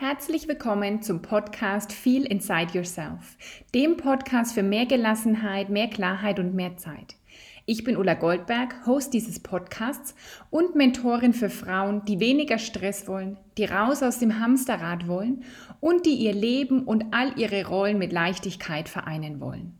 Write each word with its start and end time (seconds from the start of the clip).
Herzlich 0.00 0.48
willkommen 0.48 1.02
zum 1.02 1.20
Podcast 1.20 1.92
Feel 1.92 2.24
Inside 2.24 2.72
Yourself, 2.72 3.36
dem 3.74 3.98
Podcast 3.98 4.54
für 4.54 4.62
mehr 4.62 4.86
Gelassenheit, 4.86 5.68
mehr 5.68 5.88
Klarheit 5.88 6.38
und 6.38 6.54
mehr 6.54 6.78
Zeit. 6.78 7.16
Ich 7.66 7.84
bin 7.84 7.98
Ulla 7.98 8.14
Goldberg, 8.14 8.86
Host 8.86 9.12
dieses 9.12 9.40
Podcasts 9.40 10.14
und 10.48 10.74
Mentorin 10.74 11.34
für 11.34 11.50
Frauen, 11.50 12.02
die 12.06 12.18
weniger 12.18 12.56
Stress 12.56 13.06
wollen, 13.08 13.36
die 13.58 13.66
raus 13.66 14.02
aus 14.02 14.18
dem 14.18 14.40
Hamsterrad 14.40 15.06
wollen 15.06 15.44
und 15.80 16.06
die 16.06 16.14
ihr 16.14 16.32
Leben 16.32 16.84
und 16.84 17.04
all 17.10 17.38
ihre 17.38 17.66
Rollen 17.66 17.98
mit 17.98 18.10
Leichtigkeit 18.10 18.88
vereinen 18.88 19.38
wollen. 19.38 19.76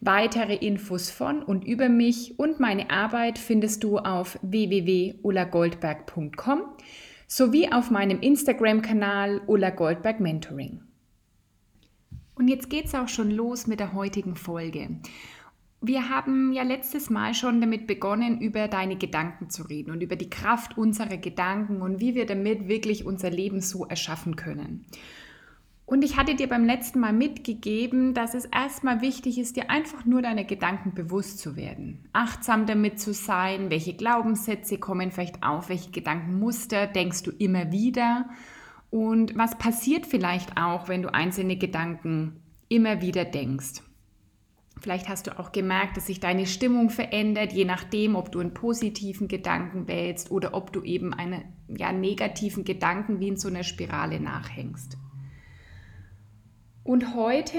Weitere 0.00 0.54
Infos 0.54 1.10
von 1.10 1.42
und 1.42 1.66
über 1.66 1.90
mich 1.90 2.38
und 2.38 2.58
meine 2.58 2.88
Arbeit 2.88 3.38
findest 3.38 3.84
du 3.84 3.98
auf 3.98 4.38
www.ullagoldberg.com 4.40 6.62
sowie 7.34 7.72
auf 7.72 7.90
meinem 7.90 8.20
Instagram-Kanal 8.20 9.40
Ulla 9.46 9.70
Goldberg 9.70 10.20
Mentoring. 10.20 10.82
Und 12.34 12.48
jetzt 12.48 12.68
geht 12.68 12.84
es 12.84 12.94
auch 12.94 13.08
schon 13.08 13.30
los 13.30 13.66
mit 13.66 13.80
der 13.80 13.94
heutigen 13.94 14.36
Folge. 14.36 15.00
Wir 15.80 16.10
haben 16.10 16.52
ja 16.52 16.62
letztes 16.62 17.08
Mal 17.08 17.32
schon 17.32 17.62
damit 17.62 17.86
begonnen, 17.86 18.38
über 18.42 18.68
deine 18.68 18.96
Gedanken 18.96 19.48
zu 19.48 19.62
reden 19.62 19.92
und 19.92 20.02
über 20.02 20.16
die 20.16 20.28
Kraft 20.28 20.76
unserer 20.76 21.16
Gedanken 21.16 21.80
und 21.80 22.00
wie 22.00 22.14
wir 22.14 22.26
damit 22.26 22.68
wirklich 22.68 23.06
unser 23.06 23.30
Leben 23.30 23.62
so 23.62 23.86
erschaffen 23.86 24.36
können. 24.36 24.84
Und 25.92 26.04
ich 26.04 26.16
hatte 26.16 26.34
dir 26.34 26.48
beim 26.48 26.64
letzten 26.64 27.00
Mal 27.00 27.12
mitgegeben, 27.12 28.14
dass 28.14 28.32
es 28.32 28.46
erstmal 28.46 29.02
wichtig 29.02 29.36
ist, 29.36 29.56
dir 29.56 29.68
einfach 29.68 30.06
nur 30.06 30.22
deine 30.22 30.46
Gedanken 30.46 30.94
bewusst 30.94 31.38
zu 31.38 31.54
werden. 31.54 32.08
Achtsam 32.14 32.64
damit 32.64 32.98
zu 32.98 33.12
sein, 33.12 33.68
welche 33.68 33.92
Glaubenssätze 33.92 34.78
kommen 34.78 35.10
vielleicht 35.10 35.42
auf, 35.42 35.68
welche 35.68 35.90
Gedankenmuster 35.90 36.86
denkst 36.86 37.24
du 37.24 37.30
immer 37.32 37.72
wieder 37.72 38.30
und 38.88 39.36
was 39.36 39.58
passiert 39.58 40.06
vielleicht 40.06 40.56
auch, 40.56 40.88
wenn 40.88 41.02
du 41.02 41.12
einzelne 41.12 41.58
Gedanken 41.58 42.40
immer 42.70 43.02
wieder 43.02 43.26
denkst. 43.26 43.82
Vielleicht 44.80 45.10
hast 45.10 45.26
du 45.26 45.38
auch 45.38 45.52
gemerkt, 45.52 45.98
dass 45.98 46.06
sich 46.06 46.20
deine 46.20 46.46
Stimmung 46.46 46.88
verändert, 46.88 47.52
je 47.52 47.66
nachdem, 47.66 48.16
ob 48.16 48.32
du 48.32 48.40
einen 48.40 48.54
positiven 48.54 49.28
Gedanken 49.28 49.88
wählst 49.88 50.30
oder 50.30 50.54
ob 50.54 50.72
du 50.72 50.82
eben 50.84 51.12
einen 51.12 51.42
ja, 51.68 51.92
negativen 51.92 52.64
Gedanken 52.64 53.20
wie 53.20 53.28
in 53.28 53.36
so 53.36 53.48
einer 53.48 53.62
Spirale 53.62 54.20
nachhängst. 54.20 54.96
Und 56.84 57.14
heute 57.14 57.58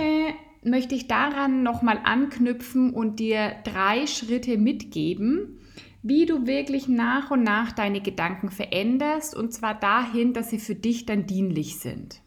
möchte 0.63 0.95
ich 0.95 1.07
daran 1.07 1.63
nochmal 1.63 1.99
anknüpfen 2.03 2.93
und 2.93 3.19
dir 3.19 3.55
drei 3.63 4.07
Schritte 4.07 4.57
mitgeben, 4.57 5.59
wie 6.01 6.25
du 6.25 6.45
wirklich 6.45 6.87
nach 6.87 7.31
und 7.31 7.43
nach 7.43 7.71
deine 7.71 8.01
Gedanken 8.01 8.49
veränderst 8.49 9.35
und 9.35 9.53
zwar 9.53 9.73
dahin, 9.73 10.33
dass 10.33 10.49
sie 10.49 10.59
für 10.59 10.75
dich 10.75 11.05
dann 11.05 11.25
dienlich 11.25 11.79
sind. 11.79 12.21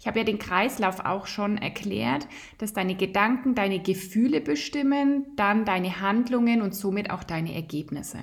Ich 0.00 0.06
habe 0.06 0.18
ja 0.18 0.24
den 0.24 0.38
Kreislauf 0.38 1.00
auch 1.00 1.26
schon 1.26 1.56
erklärt, 1.56 2.28
dass 2.58 2.72
deine 2.72 2.96
Gedanken 2.96 3.54
deine 3.54 3.80
Gefühle 3.80 4.40
bestimmen, 4.40 5.26
dann 5.36 5.64
deine 5.64 6.00
Handlungen 6.00 6.62
und 6.62 6.74
somit 6.74 7.10
auch 7.10 7.24
deine 7.24 7.54
Ergebnisse. 7.54 8.18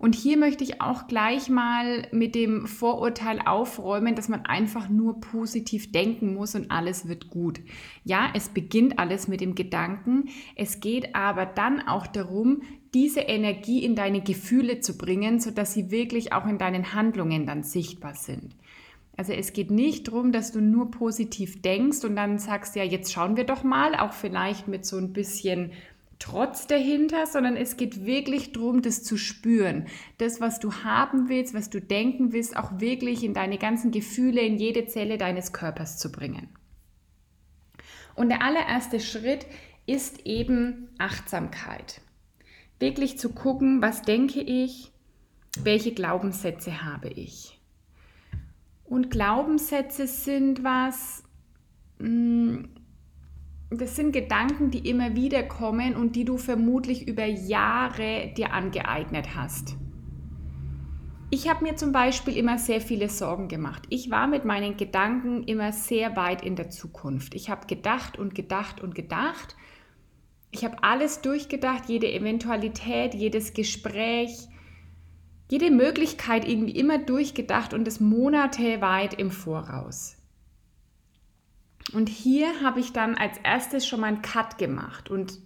Und 0.00 0.14
hier 0.14 0.38
möchte 0.38 0.64
ich 0.64 0.80
auch 0.80 1.08
gleich 1.08 1.50
mal 1.50 2.08
mit 2.10 2.34
dem 2.34 2.66
Vorurteil 2.66 3.38
aufräumen, 3.44 4.14
dass 4.14 4.30
man 4.30 4.46
einfach 4.46 4.88
nur 4.88 5.20
positiv 5.20 5.92
denken 5.92 6.32
muss 6.32 6.54
und 6.54 6.70
alles 6.70 7.06
wird 7.06 7.28
gut. 7.28 7.60
Ja, 8.02 8.30
es 8.34 8.48
beginnt 8.48 8.98
alles 8.98 9.28
mit 9.28 9.42
dem 9.42 9.54
Gedanken. 9.54 10.30
Es 10.56 10.80
geht 10.80 11.14
aber 11.14 11.44
dann 11.44 11.86
auch 11.86 12.06
darum, 12.06 12.62
diese 12.94 13.20
Energie 13.20 13.84
in 13.84 13.94
deine 13.94 14.22
Gefühle 14.22 14.80
zu 14.80 14.96
bringen, 14.96 15.38
sodass 15.38 15.74
sie 15.74 15.90
wirklich 15.90 16.32
auch 16.32 16.46
in 16.46 16.56
deinen 16.56 16.94
Handlungen 16.94 17.44
dann 17.44 17.62
sichtbar 17.62 18.14
sind. 18.14 18.56
Also 19.18 19.34
es 19.34 19.52
geht 19.52 19.70
nicht 19.70 20.08
darum, 20.08 20.32
dass 20.32 20.50
du 20.50 20.62
nur 20.62 20.90
positiv 20.90 21.60
denkst 21.60 22.04
und 22.04 22.16
dann 22.16 22.38
sagst, 22.38 22.74
ja, 22.74 22.84
jetzt 22.84 23.12
schauen 23.12 23.36
wir 23.36 23.44
doch 23.44 23.64
mal, 23.64 23.94
auch 23.94 24.14
vielleicht 24.14 24.66
mit 24.66 24.86
so 24.86 24.96
ein 24.96 25.12
bisschen 25.12 25.72
Trotz 26.20 26.66
dahinter, 26.66 27.26
sondern 27.26 27.56
es 27.56 27.78
geht 27.78 28.04
wirklich 28.04 28.52
darum, 28.52 28.82
das 28.82 29.02
zu 29.02 29.16
spüren. 29.16 29.86
Das, 30.18 30.38
was 30.38 30.60
du 30.60 30.70
haben 30.84 31.30
willst, 31.30 31.54
was 31.54 31.70
du 31.70 31.80
denken 31.80 32.32
willst, 32.32 32.56
auch 32.56 32.78
wirklich 32.78 33.24
in 33.24 33.32
deine 33.32 33.56
ganzen 33.56 33.90
Gefühle, 33.90 34.42
in 34.42 34.58
jede 34.58 34.86
Zelle 34.86 35.16
deines 35.16 35.54
Körpers 35.54 35.96
zu 35.96 36.12
bringen. 36.12 36.50
Und 38.14 38.28
der 38.28 38.42
allererste 38.42 39.00
Schritt 39.00 39.46
ist 39.86 40.26
eben 40.26 40.90
Achtsamkeit. 40.98 42.02
Wirklich 42.78 43.18
zu 43.18 43.30
gucken, 43.30 43.80
was 43.80 44.02
denke 44.02 44.42
ich, 44.42 44.92
welche 45.58 45.92
Glaubenssätze 45.92 46.84
habe 46.84 47.08
ich. 47.08 47.58
Und 48.84 49.10
Glaubenssätze 49.10 50.06
sind 50.06 50.64
was, 50.64 51.24
mh, 51.98 52.06
hm, 52.06 52.68
das 53.78 53.94
sind 53.94 54.12
Gedanken, 54.12 54.70
die 54.70 54.88
immer 54.88 55.14
wieder 55.14 55.44
kommen 55.44 55.94
und 55.94 56.16
die 56.16 56.24
du 56.24 56.38
vermutlich 56.38 57.06
über 57.06 57.24
Jahre 57.24 58.32
dir 58.36 58.52
angeeignet 58.52 59.36
hast. 59.36 59.76
Ich 61.32 61.48
habe 61.48 61.62
mir 61.62 61.76
zum 61.76 61.92
Beispiel 61.92 62.36
immer 62.36 62.58
sehr 62.58 62.80
viele 62.80 63.08
Sorgen 63.08 63.46
gemacht. 63.46 63.84
Ich 63.88 64.10
war 64.10 64.26
mit 64.26 64.44
meinen 64.44 64.76
Gedanken 64.76 65.44
immer 65.44 65.70
sehr 65.70 66.16
weit 66.16 66.42
in 66.42 66.56
der 66.56 66.70
Zukunft. 66.70 67.36
Ich 67.36 67.48
habe 67.48 67.68
gedacht 67.68 68.18
und 68.18 68.34
gedacht 68.34 68.80
und 68.80 68.96
gedacht. 68.96 69.54
Ich 70.50 70.64
habe 70.64 70.82
alles 70.82 71.20
durchgedacht, 71.20 71.84
jede 71.88 72.12
Eventualität, 72.12 73.14
jedes 73.14 73.54
Gespräch, 73.54 74.48
jede 75.48 75.70
Möglichkeit 75.70 76.48
irgendwie 76.48 76.76
immer 76.76 76.98
durchgedacht 76.98 77.74
und 77.74 77.86
es 77.86 78.00
Monate 78.00 78.80
weit 78.80 79.14
im 79.14 79.30
Voraus. 79.30 80.19
Und 81.92 82.08
hier 82.08 82.62
habe 82.62 82.80
ich 82.80 82.92
dann 82.92 83.14
als 83.14 83.38
erstes 83.42 83.86
schon 83.86 84.00
mal 84.00 84.08
einen 84.08 84.22
Cut 84.22 84.58
gemacht 84.58 85.10
und 85.10 85.38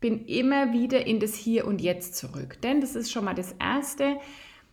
bin 0.00 0.26
immer 0.26 0.72
wieder 0.72 1.06
in 1.06 1.20
das 1.20 1.34
Hier 1.34 1.66
und 1.66 1.80
Jetzt 1.80 2.16
zurück. 2.16 2.60
Denn 2.62 2.80
das 2.80 2.94
ist 2.94 3.10
schon 3.10 3.24
mal 3.24 3.34
das 3.34 3.52
Erste. 3.52 4.16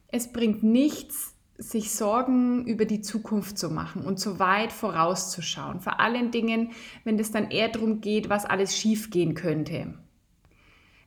Es 0.07 0.31
bringt 0.31 0.63
nichts, 0.63 1.35
sich 1.57 1.91
Sorgen 1.91 2.65
über 2.65 2.85
die 2.85 3.01
Zukunft 3.01 3.57
zu 3.57 3.69
machen 3.69 4.03
und 4.03 4.19
so 4.19 4.39
weit 4.39 4.71
vorauszuschauen. 4.71 5.81
Vor 5.81 5.99
allen 5.99 6.31
Dingen, 6.31 6.71
wenn 7.03 7.19
es 7.19 7.31
dann 7.31 7.51
eher 7.51 7.69
darum 7.69 8.01
geht, 8.01 8.29
was 8.29 8.45
alles 8.45 8.77
schiefgehen 8.77 9.35
könnte. 9.35 9.93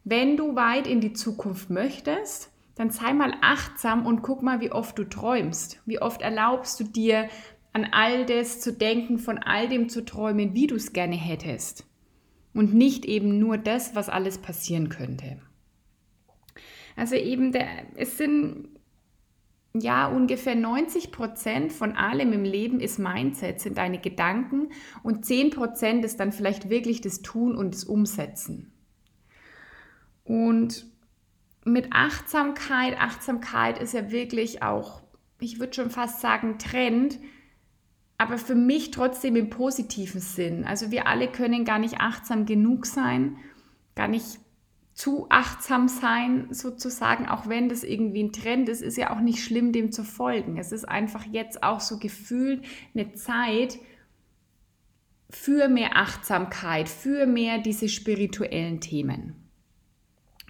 Wenn 0.04 0.36
du 0.36 0.54
weit 0.54 0.86
in 0.86 1.00
die 1.00 1.14
Zukunft 1.14 1.70
möchtest, 1.70 2.50
dann 2.74 2.90
sei 2.90 3.12
mal 3.12 3.34
achtsam 3.40 4.06
und 4.06 4.22
guck 4.22 4.42
mal, 4.42 4.60
wie 4.60 4.72
oft 4.72 4.98
du 4.98 5.04
träumst. 5.04 5.80
Wie 5.86 6.00
oft 6.00 6.22
erlaubst 6.22 6.80
du 6.80 6.84
dir, 6.84 7.28
an 7.72 7.86
all 7.90 8.26
das 8.26 8.60
zu 8.60 8.72
denken, 8.72 9.18
von 9.18 9.38
all 9.38 9.68
dem 9.68 9.88
zu 9.88 10.04
träumen, 10.04 10.54
wie 10.54 10.66
du 10.66 10.74
es 10.76 10.92
gerne 10.92 11.16
hättest. 11.16 11.86
Und 12.54 12.74
nicht 12.74 13.06
eben 13.06 13.38
nur 13.38 13.56
das, 13.56 13.94
was 13.94 14.08
alles 14.10 14.38
passieren 14.38 14.90
könnte. 14.90 15.40
Also 16.96 17.14
eben, 17.14 17.52
der, 17.52 17.66
es 17.96 18.18
sind 18.18 18.68
ja 19.74 20.06
ungefähr 20.06 20.54
90 20.54 21.12
Prozent 21.12 21.72
von 21.72 21.92
allem 21.92 22.32
im 22.32 22.44
Leben 22.44 22.80
ist 22.80 22.98
Mindset, 22.98 23.60
sind 23.60 23.78
deine 23.78 23.98
Gedanken 23.98 24.68
und 25.02 25.24
10 25.24 25.50
Prozent 25.50 26.04
ist 26.04 26.20
dann 26.20 26.32
vielleicht 26.32 26.68
wirklich 26.68 27.00
das 27.00 27.22
Tun 27.22 27.56
und 27.56 27.74
das 27.74 27.84
Umsetzen. 27.84 28.72
Und 30.24 30.86
mit 31.64 31.88
Achtsamkeit, 31.92 32.98
Achtsamkeit 32.98 33.80
ist 33.80 33.94
ja 33.94 34.10
wirklich 34.10 34.62
auch, 34.62 35.02
ich 35.40 35.58
würde 35.58 35.72
schon 35.72 35.90
fast 35.90 36.20
sagen, 36.20 36.58
Trend, 36.58 37.18
aber 38.18 38.38
für 38.38 38.54
mich 38.54 38.90
trotzdem 38.90 39.36
im 39.36 39.50
positiven 39.50 40.20
Sinn. 40.20 40.64
Also 40.64 40.90
wir 40.90 41.06
alle 41.06 41.28
können 41.28 41.64
gar 41.64 41.78
nicht 41.78 42.00
achtsam 42.00 42.46
genug 42.46 42.86
sein, 42.86 43.36
gar 43.94 44.08
nicht 44.08 44.38
zu 44.94 45.26
achtsam 45.30 45.88
sein, 45.88 46.48
sozusagen, 46.50 47.26
auch 47.26 47.48
wenn 47.48 47.68
das 47.68 47.82
irgendwie 47.82 48.22
ein 48.22 48.32
Trend 48.32 48.68
ist, 48.68 48.82
ist 48.82 48.98
ja 48.98 49.10
auch 49.10 49.20
nicht 49.20 49.42
schlimm, 49.42 49.72
dem 49.72 49.90
zu 49.90 50.04
folgen. 50.04 50.58
Es 50.58 50.70
ist 50.70 50.84
einfach 50.84 51.24
jetzt 51.24 51.62
auch 51.62 51.80
so 51.80 51.98
gefühlt 51.98 52.64
eine 52.94 53.12
Zeit 53.14 53.78
für 55.30 55.68
mehr 55.68 55.96
Achtsamkeit, 55.96 56.88
für 56.90 57.26
mehr 57.26 57.58
diese 57.58 57.88
spirituellen 57.88 58.80
Themen. 58.80 59.41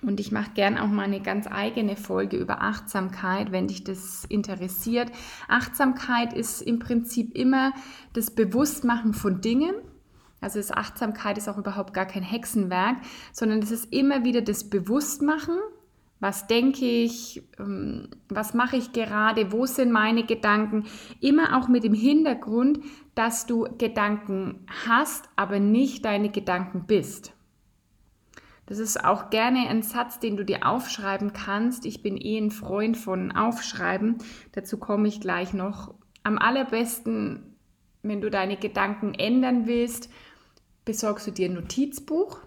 Und 0.02 0.18
ich 0.18 0.32
mache 0.32 0.50
gern 0.54 0.78
auch 0.78 0.88
mal 0.88 1.04
eine 1.04 1.20
ganz 1.20 1.46
eigene 1.46 1.96
Folge 1.96 2.36
über 2.36 2.60
Achtsamkeit, 2.60 3.52
wenn 3.52 3.68
dich 3.68 3.84
das 3.84 4.24
interessiert. 4.24 5.12
Achtsamkeit 5.48 6.32
ist 6.32 6.60
im 6.60 6.80
Prinzip 6.80 7.36
immer 7.36 7.72
das 8.12 8.32
Bewusstmachen 8.32 9.14
von 9.14 9.40
Dingen. 9.40 9.74
Also 10.40 10.58
das 10.58 10.72
Achtsamkeit 10.72 11.38
ist 11.38 11.48
auch 11.48 11.56
überhaupt 11.56 11.94
gar 11.94 12.06
kein 12.06 12.24
Hexenwerk, 12.24 12.96
sondern 13.32 13.60
es 13.60 13.70
ist 13.70 13.92
immer 13.92 14.24
wieder 14.24 14.42
das 14.42 14.68
Bewusstmachen. 14.68 15.56
Was 16.18 16.48
denke 16.48 16.84
ich? 16.84 17.42
Ähm, 17.60 18.08
was 18.28 18.54
mache 18.54 18.76
ich 18.76 18.92
gerade? 18.92 19.52
Wo 19.52 19.66
sind 19.66 19.92
meine 19.92 20.24
Gedanken? 20.24 20.86
Immer 21.20 21.56
auch 21.56 21.68
mit 21.68 21.84
dem 21.84 21.94
Hintergrund, 21.94 22.80
dass 23.14 23.46
du 23.46 23.68
Gedanken 23.78 24.66
hast, 24.86 25.28
aber 25.36 25.60
nicht 25.60 26.04
deine 26.04 26.30
Gedanken 26.30 26.86
bist. 26.86 27.34
Das 28.72 28.78
ist 28.78 29.04
auch 29.04 29.28
gerne 29.28 29.68
ein 29.68 29.82
Satz, 29.82 30.18
den 30.18 30.38
du 30.38 30.46
dir 30.46 30.66
aufschreiben 30.66 31.34
kannst. 31.34 31.84
Ich 31.84 32.02
bin 32.02 32.16
eh 32.16 32.38
ein 32.38 32.50
Freund 32.50 32.96
von 32.96 33.30
Aufschreiben. 33.30 34.16
Dazu 34.52 34.78
komme 34.78 35.08
ich 35.08 35.20
gleich 35.20 35.52
noch. 35.52 35.92
am 36.22 36.38
allerbesten, 36.38 37.54
wenn 38.02 38.22
du 38.22 38.30
deine 38.30 38.56
Gedanken 38.56 39.12
ändern 39.12 39.66
willst, 39.66 40.08
besorgst 40.86 41.26
du 41.26 41.32
dir 41.32 41.50
ein 41.50 41.54
Notizbuch 41.54 42.38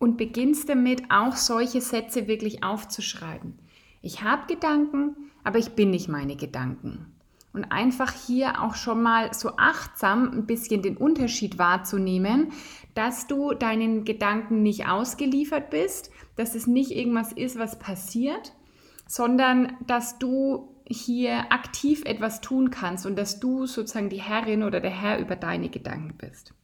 und 0.00 0.16
beginnst 0.16 0.68
damit, 0.68 1.04
auch 1.08 1.36
solche 1.36 1.82
Sätze 1.82 2.26
wirklich 2.26 2.64
aufzuschreiben. 2.64 3.60
Ich 4.02 4.24
habe 4.24 4.52
Gedanken, 4.52 5.30
aber 5.44 5.60
ich 5.60 5.76
bin 5.76 5.90
nicht 5.90 6.08
meine 6.08 6.34
Gedanken. 6.34 7.14
Und 7.52 7.64
einfach 7.64 8.12
hier 8.12 8.62
auch 8.62 8.74
schon 8.74 9.02
mal 9.02 9.32
so 9.32 9.56
achtsam 9.56 10.30
ein 10.32 10.46
bisschen 10.46 10.82
den 10.82 10.96
Unterschied 10.96 11.58
wahrzunehmen, 11.58 12.52
dass 12.94 13.26
du 13.26 13.54
deinen 13.54 14.04
Gedanken 14.04 14.62
nicht 14.62 14.86
ausgeliefert 14.86 15.70
bist, 15.70 16.10
dass 16.36 16.54
es 16.54 16.66
nicht 16.66 16.90
irgendwas 16.90 17.32
ist, 17.32 17.58
was 17.58 17.78
passiert, 17.78 18.52
sondern 19.06 19.76
dass 19.86 20.18
du 20.18 20.74
hier 20.86 21.52
aktiv 21.52 22.02
etwas 22.04 22.40
tun 22.40 22.70
kannst 22.70 23.06
und 23.06 23.16
dass 23.16 23.40
du 23.40 23.66
sozusagen 23.66 24.08
die 24.08 24.22
Herrin 24.22 24.62
oder 24.62 24.80
der 24.80 24.90
Herr 24.90 25.18
über 25.18 25.36
deine 25.36 25.68
Gedanken 25.68 26.16
bist. 26.16 26.54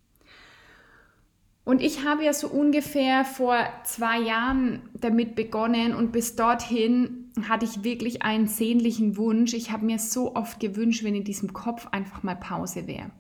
Und 1.65 1.81
ich 1.81 2.05
habe 2.05 2.25
ja 2.25 2.33
so 2.33 2.49
ungefähr 2.49 3.25
vor 3.25 3.57
zwei 3.85 4.21
Jahren 4.21 4.83
damit 4.93 5.35
begonnen 5.35 5.95
und 5.95 6.13
bis 6.13 6.37
dorthin 6.37 7.24
hatte 7.49 7.65
ich 7.65 7.83
wirklich 7.83 8.23
einen 8.23 8.47
sehnlichen 8.47 9.17
Wunsch. 9.17 9.55
Ich 9.55 9.71
habe 9.71 9.85
mir 9.85 9.99
so 9.99 10.35
oft 10.35 10.61
gewünscht, 10.61 11.03
wenn 11.05 11.15
in 11.15 11.25
diesem 11.25 11.53
Kopf 11.53 11.89
einfach 11.91 12.23
mal 12.23 12.37
Pause 12.37 12.87
wäre. 12.87 13.11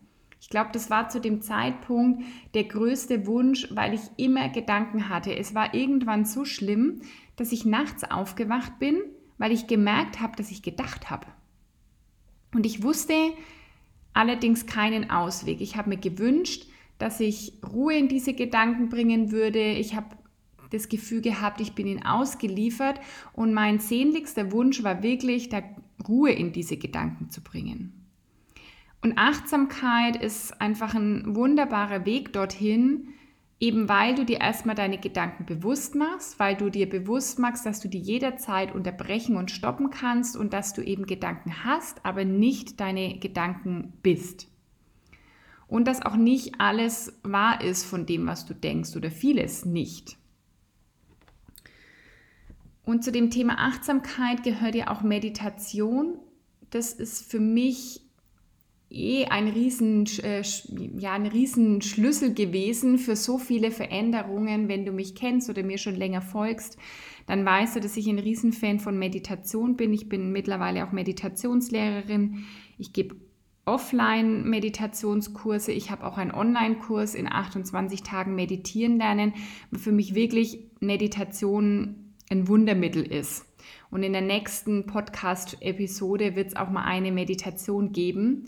Ich 0.41 0.51
glaube, 0.51 0.71
das 0.73 0.91
war 0.91 1.09
zu 1.09 1.21
dem 1.21 1.41
Zeitpunkt 1.41 2.23
der 2.53 2.65
größte 2.65 3.27
Wunsch, 3.27 3.67
weil 3.71 3.95
ich 3.95 4.03
immer 4.17 4.51
Gedanken 4.51 5.09
hatte. 5.09 5.35
Es 5.35 5.55
war 5.55 5.75
irgendwann 5.75 6.27
so 6.27 6.45
schlimm, 6.45 7.01
dass 7.37 7.51
ich 7.51 7.65
nachts 7.65 8.05
aufgewacht 8.05 8.79
bin, 8.79 9.01
weil 9.39 9.53
ich 9.53 9.67
gemerkt 9.67 10.21
habe, 10.21 10.37
dass 10.37 10.51
ich 10.51 10.63
gedacht 10.63 11.11
habe. 11.11 11.27
Und 12.55 12.67
ich 12.67 12.83
wusste 12.83 13.15
allerdings 14.13 14.67
keinen 14.67 15.11
Ausweg. 15.11 15.61
Ich 15.61 15.77
habe 15.77 15.89
mir 15.89 15.97
gewünscht, 15.97 16.67
dass 16.99 17.21
ich 17.21 17.55
Ruhe 17.67 17.95
in 17.95 18.09
diese 18.09 18.35
Gedanken 18.35 18.89
bringen 18.89 19.33
würde. 19.33 19.73
Ich 19.73 19.97
habe 19.97 20.17
das 20.75 20.89
Gefühl 20.89 21.21
gehabt, 21.21 21.61
ich 21.61 21.75
bin 21.75 21.87
ihnen 21.87 22.05
ausgeliefert 22.05 23.01
und 23.33 23.55
mein 23.55 23.79
sehnlichster 23.79 24.53
Wunsch 24.53 24.83
war 24.83 25.03
wirklich, 25.03 25.49
da 25.49 25.63
Ruhe 26.07 26.33
in 26.33 26.53
diese 26.53 26.77
Gedanken 26.77 27.31
zu 27.31 27.43
bringen. 27.43 27.93
Und 29.01 29.19
Achtsamkeit 29.19 30.17
ist 30.17 30.61
einfach 30.61 30.95
ein 30.95 31.37
wunderbarer 31.37 32.07
Weg 32.07 32.33
dorthin, 32.33 33.09
eben 33.61 33.89
weil 33.89 34.15
du 34.15 34.25
dir 34.25 34.41
erstmal 34.41 34.75
deine 34.75 34.99
Gedanken 34.99 35.47
bewusst 35.47 35.95
machst, 35.95 36.39
weil 36.39 36.57
du 36.57 36.71
dir 36.71 36.89
bewusst 36.89 37.39
machst, 37.39 37.65
dass 37.67 37.81
du 37.81 37.89
die 37.89 37.99
jederzeit 37.99 38.75
unterbrechen 38.75 39.37
und 39.37 39.51
stoppen 39.51 39.91
kannst 39.91 40.37
und 40.37 40.53
dass 40.53 40.73
du 40.73 40.83
eben 40.83 41.07
Gedanken 41.07 41.65
hast, 41.65 42.05
aber 42.05 42.25
nicht 42.25 42.81
deine 42.81 43.19
Gedanken 43.19 43.93
bist 44.03 44.49
und 45.67 45.89
dass 45.89 46.03
auch 46.03 46.17
nicht 46.17 46.61
alles 46.61 47.19
wahr 47.23 47.61
ist 47.61 47.85
von 47.85 48.07
dem, 48.07 48.27
was 48.27 48.47
du 48.47 48.55
denkst 48.55 48.97
oder 48.97 49.11
vieles 49.11 49.65
nicht. 49.65 50.17
Und 52.85 53.03
zu 53.03 53.11
dem 53.13 53.31
Thema 53.31 53.55
Achtsamkeit 53.59 54.43
gehört 54.43 54.75
ja 54.75 54.91
auch 54.91 55.01
Meditation. 55.03 56.19
Das 56.71 56.93
ist 56.93 57.31
für 57.31 57.41
mich 57.41 58.03
eh 58.91 59.25
ein 59.27 59.49
riesen, 59.49 60.05
äh, 60.23 60.43
ja, 60.99 61.15
ein 61.15 61.27
riesen 61.27 61.81
gewesen 61.81 62.99
für 62.99 63.17
so 63.17 63.39
viele 63.39 63.71
Veränderungen. 63.71 64.69
Wenn 64.69 64.85
du 64.85 64.93
mich 64.93 65.15
kennst 65.15 65.49
oder 65.49 65.63
mir 65.63 65.79
schon 65.79 65.97
länger 65.97 66.21
folgst, 66.21 66.77
dann 67.27 67.43
weißt 67.45 67.77
du, 67.77 67.81
dass 67.81 67.97
ich 67.97 68.07
ein 68.07 68.19
Riesenfan 68.19 68.81
von 68.81 68.99
Meditation 68.99 69.77
bin. 69.77 69.95
Ich 69.95 70.09
bin 70.09 70.33
mittlerweile 70.33 70.87
auch 70.87 70.93
Meditationslehrerin. 70.93 72.45
Ich 72.79 72.93
gebe 72.93 73.17
Offline-Meditationskurse. 73.65 75.73
Ich 75.73 75.91
habe 75.91 76.05
auch 76.05 76.19
einen 76.19 76.33
Online-Kurs 76.33 77.15
in 77.15 77.33
28 77.33 78.03
Tagen 78.03 78.35
meditieren 78.35 78.99
lernen, 78.99 79.33
für 79.73 79.93
mich 79.93 80.15
wirklich 80.15 80.59
Meditation 80.81 82.04
ein 82.35 82.49
Wundermittel 82.49 83.03
ist. 83.03 83.47
Und 83.91 84.03
in 84.03 84.13
der 84.13 84.23
nächsten 84.23 84.87
Podcast-Episode 84.87 86.37
wird 86.37 86.49
es 86.49 86.57
auch 86.57 86.71
mal 86.71 86.85
eine 86.85 87.13
Meditation 87.13 87.93
geben. 87.93 88.47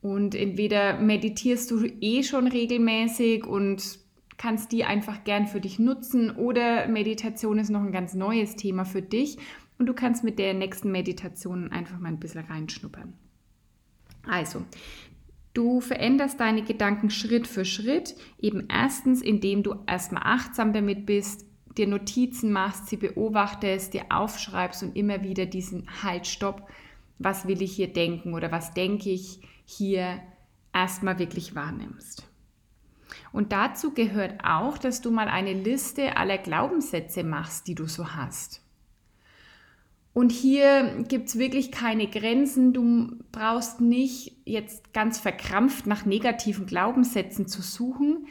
Und 0.00 0.34
entweder 0.34 0.98
meditierst 0.98 1.70
du 1.70 1.86
eh 2.00 2.22
schon 2.22 2.48
regelmäßig 2.48 3.46
und 3.46 4.00
kannst 4.36 4.72
die 4.72 4.84
einfach 4.84 5.22
gern 5.22 5.46
für 5.46 5.60
dich 5.60 5.78
nutzen 5.78 6.32
oder 6.32 6.88
Meditation 6.88 7.60
ist 7.60 7.70
noch 7.70 7.82
ein 7.82 7.92
ganz 7.92 8.14
neues 8.14 8.56
Thema 8.56 8.84
für 8.84 9.02
dich 9.02 9.38
und 9.78 9.86
du 9.86 9.94
kannst 9.94 10.24
mit 10.24 10.40
der 10.40 10.54
nächsten 10.54 10.90
Meditation 10.90 11.70
einfach 11.70 12.00
mal 12.00 12.08
ein 12.08 12.18
bisschen 12.18 12.44
reinschnuppern. 12.44 13.12
Also, 14.26 14.62
du 15.54 15.80
veränderst 15.80 16.40
deine 16.40 16.62
Gedanken 16.62 17.10
Schritt 17.10 17.46
für 17.46 17.64
Schritt, 17.64 18.16
eben 18.40 18.66
erstens, 18.68 19.22
indem 19.22 19.62
du 19.62 19.76
erstmal 19.86 20.22
achtsam 20.24 20.72
damit 20.72 21.06
bist, 21.06 21.46
dir 21.76 21.86
Notizen 21.86 22.52
machst, 22.52 22.88
sie 22.88 22.96
beobachtest, 22.96 23.94
dir 23.94 24.06
aufschreibst 24.10 24.82
und 24.82 24.96
immer 24.96 25.22
wieder 25.22 25.46
diesen 25.46 25.86
Halt, 26.02 26.26
Stopp, 26.26 26.68
was 27.18 27.46
will 27.46 27.62
ich 27.62 27.74
hier 27.74 27.92
denken 27.92 28.34
oder 28.34 28.52
was 28.52 28.74
denke 28.74 29.10
ich 29.10 29.40
hier 29.64 30.20
erstmal 30.72 31.18
wirklich 31.18 31.54
wahrnimmst. 31.54 32.28
Und 33.32 33.52
dazu 33.52 33.92
gehört 33.92 34.44
auch, 34.44 34.78
dass 34.78 35.00
du 35.00 35.10
mal 35.10 35.28
eine 35.28 35.52
Liste 35.52 36.16
aller 36.16 36.38
Glaubenssätze 36.38 37.24
machst, 37.24 37.66
die 37.66 37.74
du 37.74 37.86
so 37.86 38.14
hast. 38.14 38.62
Und 40.14 40.30
hier 40.30 41.04
gibt 41.08 41.28
es 41.28 41.38
wirklich 41.38 41.72
keine 41.72 42.06
Grenzen. 42.06 42.74
Du 42.74 43.16
brauchst 43.32 43.80
nicht 43.80 44.36
jetzt 44.44 44.92
ganz 44.92 45.18
verkrampft 45.18 45.86
nach 45.86 46.04
negativen 46.04 46.66
Glaubenssätzen 46.66 47.48
zu 47.48 47.62
suchen. 47.62 48.26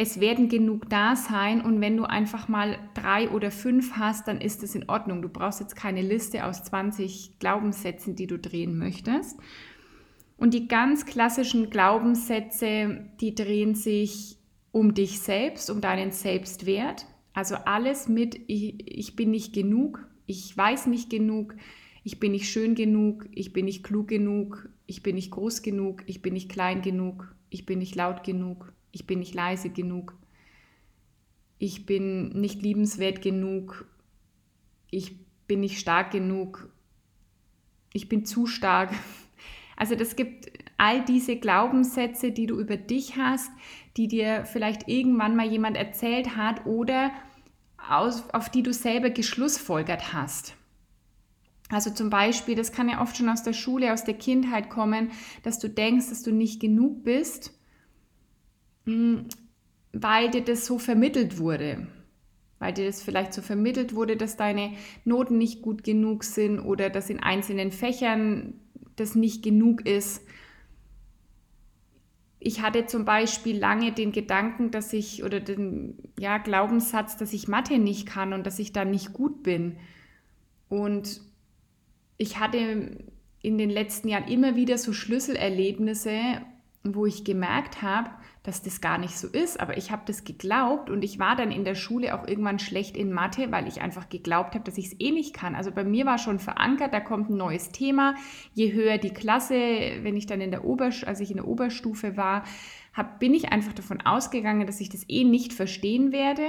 Es 0.00 0.20
werden 0.20 0.48
genug 0.48 0.88
da 0.88 1.16
sein 1.16 1.60
und 1.60 1.80
wenn 1.80 1.96
du 1.96 2.04
einfach 2.04 2.46
mal 2.46 2.78
drei 2.94 3.28
oder 3.30 3.50
fünf 3.50 3.94
hast, 3.96 4.28
dann 4.28 4.40
ist 4.40 4.62
es 4.62 4.76
in 4.76 4.88
Ordnung. 4.88 5.22
Du 5.22 5.28
brauchst 5.28 5.58
jetzt 5.58 5.74
keine 5.74 6.02
Liste 6.02 6.44
aus 6.44 6.62
20 6.62 7.40
Glaubenssätzen, 7.40 8.14
die 8.14 8.28
du 8.28 8.38
drehen 8.38 8.78
möchtest. 8.78 9.40
Und 10.36 10.54
die 10.54 10.68
ganz 10.68 11.04
klassischen 11.04 11.68
Glaubenssätze, 11.68 13.06
die 13.20 13.34
drehen 13.34 13.74
sich 13.74 14.38
um 14.70 14.94
dich 14.94 15.18
selbst, 15.18 15.68
um 15.68 15.80
deinen 15.80 16.12
Selbstwert. 16.12 17.06
Also 17.32 17.56
alles 17.56 18.08
mit, 18.08 18.38
ich, 18.46 18.86
ich 18.86 19.16
bin 19.16 19.32
nicht 19.32 19.52
genug, 19.52 20.06
ich 20.26 20.56
weiß 20.56 20.86
nicht 20.86 21.10
genug, 21.10 21.56
ich 22.04 22.20
bin 22.20 22.30
nicht 22.30 22.48
schön 22.48 22.76
genug, 22.76 23.26
ich 23.32 23.52
bin 23.52 23.64
nicht 23.64 23.82
klug 23.82 24.06
genug, 24.06 24.68
ich 24.86 25.02
bin 25.02 25.16
nicht 25.16 25.32
groß 25.32 25.62
genug, 25.62 26.04
ich 26.06 26.22
bin 26.22 26.34
nicht 26.34 26.48
klein 26.48 26.82
genug, 26.82 27.34
ich 27.50 27.66
bin 27.66 27.80
nicht 27.80 27.96
laut 27.96 28.22
genug, 28.22 28.72
ich 28.92 29.06
bin 29.06 29.18
nicht 29.18 29.34
leise 29.34 29.70
genug, 29.70 30.14
ich 31.58 31.86
bin 31.86 32.28
nicht 32.30 32.62
liebenswert 32.62 33.22
genug, 33.22 33.86
ich 34.90 35.16
bin 35.46 35.60
nicht 35.60 35.78
stark 35.78 36.10
genug, 36.10 36.70
ich 37.92 38.08
bin 38.08 38.24
zu 38.24 38.46
stark. 38.46 38.92
Also 39.76 39.94
das 39.94 40.16
gibt 40.16 40.50
all 40.76 41.04
diese 41.04 41.36
Glaubenssätze, 41.36 42.32
die 42.32 42.46
du 42.46 42.58
über 42.58 42.76
dich 42.76 43.16
hast, 43.16 43.50
die 43.96 44.08
dir 44.08 44.44
vielleicht 44.44 44.88
irgendwann 44.88 45.36
mal 45.36 45.46
jemand 45.46 45.76
erzählt 45.76 46.36
hat 46.36 46.66
oder 46.66 47.12
aus, 47.88 48.28
auf 48.30 48.48
die 48.48 48.62
du 48.62 48.72
selber 48.72 49.10
geschlussfolgert 49.10 50.12
hast. 50.12 50.54
Also 51.70 51.90
zum 51.90 52.10
Beispiel, 52.10 52.54
das 52.54 52.72
kann 52.72 52.88
ja 52.88 53.02
oft 53.02 53.16
schon 53.16 53.28
aus 53.28 53.42
der 53.42 53.52
Schule, 53.52 53.92
aus 53.92 54.04
der 54.04 54.14
Kindheit 54.14 54.70
kommen, 54.70 55.10
dass 55.42 55.58
du 55.58 55.68
denkst, 55.68 56.08
dass 56.08 56.22
du 56.22 56.32
nicht 56.32 56.60
genug 56.60 57.04
bist, 57.04 57.52
weil 59.92 60.30
dir 60.30 60.42
das 60.42 60.66
so 60.66 60.78
vermittelt 60.78 61.38
wurde. 61.38 61.86
Weil 62.58 62.72
dir 62.72 62.86
das 62.86 63.02
vielleicht 63.02 63.32
so 63.32 63.42
vermittelt 63.42 63.94
wurde, 63.94 64.16
dass 64.16 64.36
deine 64.36 64.72
Noten 65.04 65.38
nicht 65.38 65.62
gut 65.62 65.84
genug 65.84 66.24
sind 66.24 66.58
oder 66.58 66.90
dass 66.90 67.10
in 67.10 67.20
einzelnen 67.20 67.70
Fächern 67.70 68.54
das 68.96 69.14
nicht 69.14 69.42
genug 69.42 69.86
ist 69.86 70.22
ich 72.40 72.62
hatte 72.62 72.86
zum 72.86 73.04
Beispiel 73.04 73.58
lange 73.58 73.92
den 73.92 74.12
Gedanken, 74.12 74.70
dass 74.70 74.92
ich 74.92 75.24
oder 75.24 75.40
den 75.40 75.98
ja, 76.18 76.38
Glaubenssatz, 76.38 77.16
dass 77.16 77.32
ich 77.32 77.48
Mathe 77.48 77.78
nicht 77.78 78.06
kann 78.06 78.32
und 78.32 78.46
dass 78.46 78.58
ich 78.58 78.72
da 78.72 78.84
nicht 78.84 79.12
gut 79.12 79.42
bin. 79.42 79.76
Und 80.68 81.20
ich 82.16 82.38
hatte 82.38 83.04
in 83.42 83.58
den 83.58 83.70
letzten 83.70 84.08
Jahren 84.08 84.28
immer 84.28 84.54
wieder 84.54 84.78
so 84.78 84.92
Schlüsselerlebnisse, 84.92 86.40
wo 86.84 87.06
ich 87.06 87.24
gemerkt 87.24 87.82
habe, 87.82 88.10
dass 88.48 88.62
das 88.62 88.80
gar 88.80 88.96
nicht 88.96 89.18
so 89.18 89.28
ist, 89.28 89.60
aber 89.60 89.76
ich 89.76 89.90
habe 89.90 90.02
das 90.06 90.24
geglaubt 90.24 90.88
und 90.88 91.04
ich 91.04 91.18
war 91.18 91.36
dann 91.36 91.50
in 91.50 91.64
der 91.64 91.74
Schule 91.74 92.18
auch 92.18 92.26
irgendwann 92.26 92.58
schlecht 92.58 92.96
in 92.96 93.12
Mathe, 93.12 93.52
weil 93.52 93.68
ich 93.68 93.82
einfach 93.82 94.08
geglaubt 94.08 94.54
habe, 94.54 94.64
dass 94.64 94.78
ich 94.78 94.86
es 94.86 95.00
eh 95.00 95.10
nicht 95.10 95.34
kann. 95.34 95.54
Also 95.54 95.70
bei 95.70 95.84
mir 95.84 96.06
war 96.06 96.16
schon 96.16 96.38
verankert, 96.38 96.94
da 96.94 97.00
kommt 97.00 97.28
ein 97.28 97.36
neues 97.36 97.72
Thema. 97.72 98.14
Je 98.54 98.72
höher 98.72 98.96
die 98.96 99.12
Klasse, 99.12 99.54
wenn 99.54 100.16
ich 100.16 100.24
dann 100.24 100.40
in 100.40 100.50
der 100.50 100.64
Ober, 100.64 100.90
als 101.04 101.20
ich 101.20 101.30
in 101.30 101.36
der 101.36 101.46
Oberstufe 101.46 102.16
war, 102.16 102.42
hab, 102.94 103.20
bin 103.20 103.34
ich 103.34 103.52
einfach 103.52 103.74
davon 103.74 104.00
ausgegangen, 104.00 104.66
dass 104.66 104.80
ich 104.80 104.88
das 104.88 105.04
eh 105.08 105.24
nicht 105.24 105.52
verstehen 105.52 106.10
werde. 106.10 106.46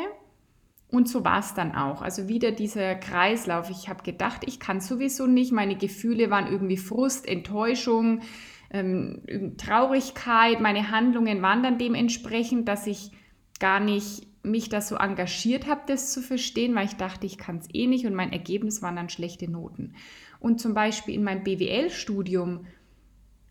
Und 0.89 1.10
so 1.10 1.25
war 1.25 1.39
es 1.39 1.53
dann 1.53 1.75
auch. 1.75 2.01
Also 2.01 2.29
wieder 2.29 2.51
dieser 2.53 2.96
Kreislauf. 2.96 3.70
Ich 3.70 3.89
habe 3.89 4.03
gedacht, 4.03 4.44
ich 4.48 4.62
kann 4.62 4.79
sowieso 4.79 5.27
nicht. 5.27 5.51
Meine 5.51 5.75
Gefühle 5.75 6.29
waren 6.32 6.48
irgendwie 6.48 6.77
Frust, 6.77 7.27
Enttäuschung, 7.27 8.22
ähm, 8.71 9.55
Traurigkeit, 9.57 10.61
meine 10.61 10.91
Handlungen 10.91 11.41
waren 11.41 11.63
dann 11.63 11.77
dementsprechend, 11.77 12.67
dass 12.67 12.88
ich 12.88 13.11
gar 13.59 13.79
nicht 13.79 14.27
mich 14.43 14.69
da 14.69 14.79
so 14.81 14.95
engagiert 14.95 15.67
habe, 15.67 15.81
das 15.88 16.13
zu 16.13 16.21
verstehen, 16.21 16.75
weil 16.75 16.85
ich 16.85 16.95
dachte, 16.95 17.25
ich 17.25 17.38
kann 17.38 17.57
es 17.57 17.67
eh 17.73 17.88
nicht 17.88 18.05
und 18.05 18.13
mein 18.13 18.31
Ergebnis 18.31 18.81
waren 18.81 18.95
dann 18.95 19.09
schlechte 19.09 19.49
Noten. 19.49 19.95
Und 20.39 20.61
zum 20.61 20.73
Beispiel 20.73 21.15
in 21.15 21.23
meinem 21.23 21.43
BWL-Studium 21.43 22.65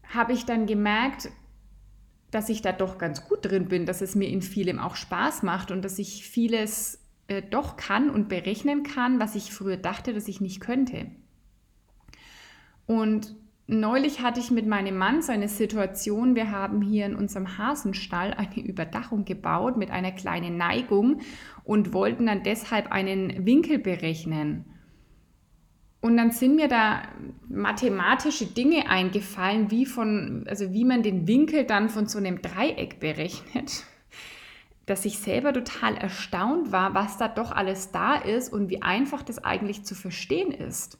habe 0.04 0.32
ich 0.32 0.46
dann 0.46 0.66
gemerkt, 0.66 1.30
dass 2.30 2.48
ich 2.48 2.62
da 2.62 2.72
doch 2.72 2.98
ganz 2.98 3.26
gut 3.26 3.44
drin 3.44 3.68
bin, 3.68 3.86
dass 3.86 4.00
es 4.00 4.14
mir 4.14 4.28
in 4.28 4.42
vielem 4.42 4.78
auch 4.78 4.96
Spaß 4.96 5.42
macht 5.42 5.70
und 5.70 5.84
dass 5.84 5.98
ich 5.98 6.26
vieles 6.26 7.02
äh, 7.26 7.42
doch 7.42 7.76
kann 7.76 8.10
und 8.10 8.28
berechnen 8.28 8.82
kann, 8.82 9.20
was 9.20 9.34
ich 9.34 9.52
früher 9.52 9.76
dachte, 9.76 10.14
dass 10.14 10.28
ich 10.28 10.40
nicht 10.40 10.60
könnte. 10.60 11.06
Und 12.86 13.34
neulich 13.68 14.22
hatte 14.22 14.40
ich 14.40 14.50
mit 14.50 14.66
meinem 14.66 14.96
Mann 14.96 15.22
so 15.22 15.30
eine 15.30 15.48
Situation, 15.48 16.34
wir 16.34 16.50
haben 16.50 16.80
hier 16.80 17.06
in 17.06 17.14
unserem 17.14 17.58
Hasenstall 17.58 18.32
eine 18.32 18.66
Überdachung 18.66 19.24
gebaut 19.24 19.76
mit 19.76 19.90
einer 19.90 20.10
kleinen 20.10 20.56
Neigung 20.56 21.20
und 21.64 21.92
wollten 21.92 22.26
dann 22.26 22.42
deshalb 22.42 22.90
einen 22.90 23.46
Winkel 23.46 23.78
berechnen. 23.78 24.64
Und 26.00 26.16
dann 26.16 26.30
sind 26.30 26.56
mir 26.56 26.68
da 26.68 27.02
mathematische 27.48 28.46
Dinge 28.46 28.88
eingefallen, 28.88 29.70
wie 29.70 29.84
von, 29.84 30.44
also 30.48 30.72
wie 30.72 30.84
man 30.84 31.02
den 31.02 31.26
Winkel 31.26 31.64
dann 31.64 31.90
von 31.90 32.06
so 32.06 32.18
einem 32.18 32.40
Dreieck 32.40 33.00
berechnet, 33.00 33.84
dass 34.86 35.04
ich 35.04 35.18
selber 35.18 35.52
total 35.52 35.96
erstaunt 35.96 36.72
war, 36.72 36.94
was 36.94 37.18
da 37.18 37.28
doch 37.28 37.52
alles 37.52 37.90
da 37.90 38.14
ist 38.14 38.50
und 38.50 38.70
wie 38.70 38.80
einfach 38.80 39.22
das 39.22 39.44
eigentlich 39.44 39.84
zu 39.84 39.94
verstehen 39.94 40.52
ist. 40.52 40.98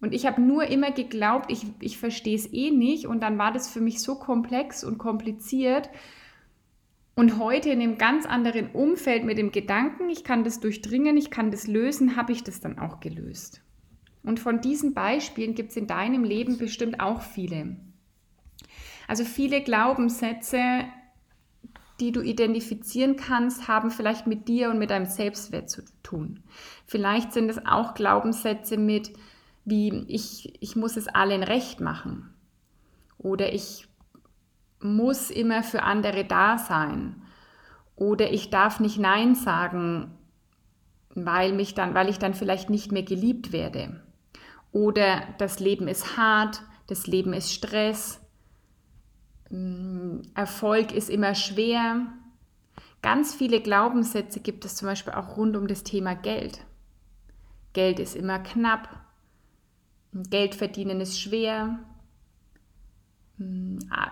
Und 0.00 0.12
ich 0.12 0.26
habe 0.26 0.42
nur 0.42 0.66
immer 0.66 0.90
geglaubt, 0.90 1.50
ich, 1.50 1.64
ich 1.80 1.98
verstehe 1.98 2.36
es 2.36 2.52
eh 2.52 2.70
nicht. 2.70 3.06
Und 3.06 3.22
dann 3.22 3.38
war 3.38 3.52
das 3.52 3.70
für 3.70 3.80
mich 3.80 4.00
so 4.00 4.16
komplex 4.16 4.84
und 4.84 4.98
kompliziert. 4.98 5.88
Und 7.14 7.38
heute 7.38 7.70
in 7.70 7.80
einem 7.80 7.96
ganz 7.96 8.26
anderen 8.26 8.70
Umfeld 8.70 9.24
mit 9.24 9.38
dem 9.38 9.52
Gedanken, 9.52 10.08
ich 10.10 10.24
kann 10.24 10.44
das 10.44 10.60
durchdringen, 10.60 11.16
ich 11.16 11.30
kann 11.30 11.50
das 11.50 11.66
lösen, 11.66 12.16
habe 12.16 12.32
ich 12.32 12.42
das 12.42 12.60
dann 12.60 12.78
auch 12.78 13.00
gelöst. 13.00 13.62
Und 14.24 14.40
von 14.40 14.60
diesen 14.60 14.94
Beispielen 14.94 15.54
gibt 15.54 15.70
es 15.70 15.76
in 15.76 15.86
deinem 15.86 16.24
Leben 16.24 16.58
bestimmt 16.58 16.98
auch 16.98 17.22
viele. 17.22 17.76
Also 19.06 19.24
viele 19.24 19.62
Glaubenssätze, 19.62 20.60
die 22.00 22.10
du 22.10 22.20
identifizieren 22.22 23.16
kannst, 23.16 23.68
haben 23.68 23.90
vielleicht 23.90 24.26
mit 24.26 24.48
dir 24.48 24.70
und 24.70 24.78
mit 24.78 24.90
deinem 24.90 25.06
Selbstwert 25.06 25.70
zu 25.70 25.82
tun. 26.02 26.42
Vielleicht 26.86 27.32
sind 27.32 27.48
es 27.48 27.64
auch 27.64 27.94
Glaubenssätze 27.94 28.76
mit, 28.76 29.12
wie 29.64 30.04
ich, 30.08 30.62
ich 30.62 30.76
muss 30.76 30.96
es 30.96 31.08
allen 31.08 31.42
recht 31.42 31.80
machen 31.80 32.34
oder 33.18 33.52
ich 33.52 33.88
muss 34.80 35.30
immer 35.30 35.62
für 35.62 35.82
andere 35.82 36.24
da 36.24 36.58
sein 36.58 37.22
oder 37.96 38.32
ich 38.32 38.50
darf 38.50 38.80
nicht 38.80 38.98
Nein 38.98 39.34
sagen, 39.34 40.18
weil, 41.14 41.52
mich 41.52 41.74
dann, 41.74 41.94
weil 41.94 42.08
ich 42.08 42.18
dann 42.18 42.34
vielleicht 42.34 42.70
nicht 42.70 42.92
mehr 42.92 43.04
geliebt 43.04 43.52
werde. 43.52 44.00
Oder 44.72 45.22
das 45.38 45.60
Leben 45.60 45.86
ist 45.86 46.16
hart, 46.16 46.62
das 46.88 47.06
Leben 47.06 47.32
ist 47.32 47.52
Stress, 47.52 48.20
mm, 49.50 50.22
Erfolg 50.34 50.92
ist 50.92 51.08
immer 51.08 51.34
schwer. 51.34 52.06
Ganz 53.00 53.34
viele 53.34 53.60
Glaubenssätze 53.60 54.40
gibt 54.40 54.64
es 54.64 54.76
zum 54.76 54.88
Beispiel 54.88 55.12
auch 55.12 55.36
rund 55.36 55.56
um 55.56 55.68
das 55.68 55.84
Thema 55.84 56.14
Geld. 56.14 56.60
Geld 57.72 58.00
ist 58.00 58.16
immer 58.16 58.40
knapp, 58.40 58.88
Geld 60.30 60.54
verdienen 60.54 61.00
ist 61.00 61.20
schwer, 61.20 61.80
ah, 63.90 64.10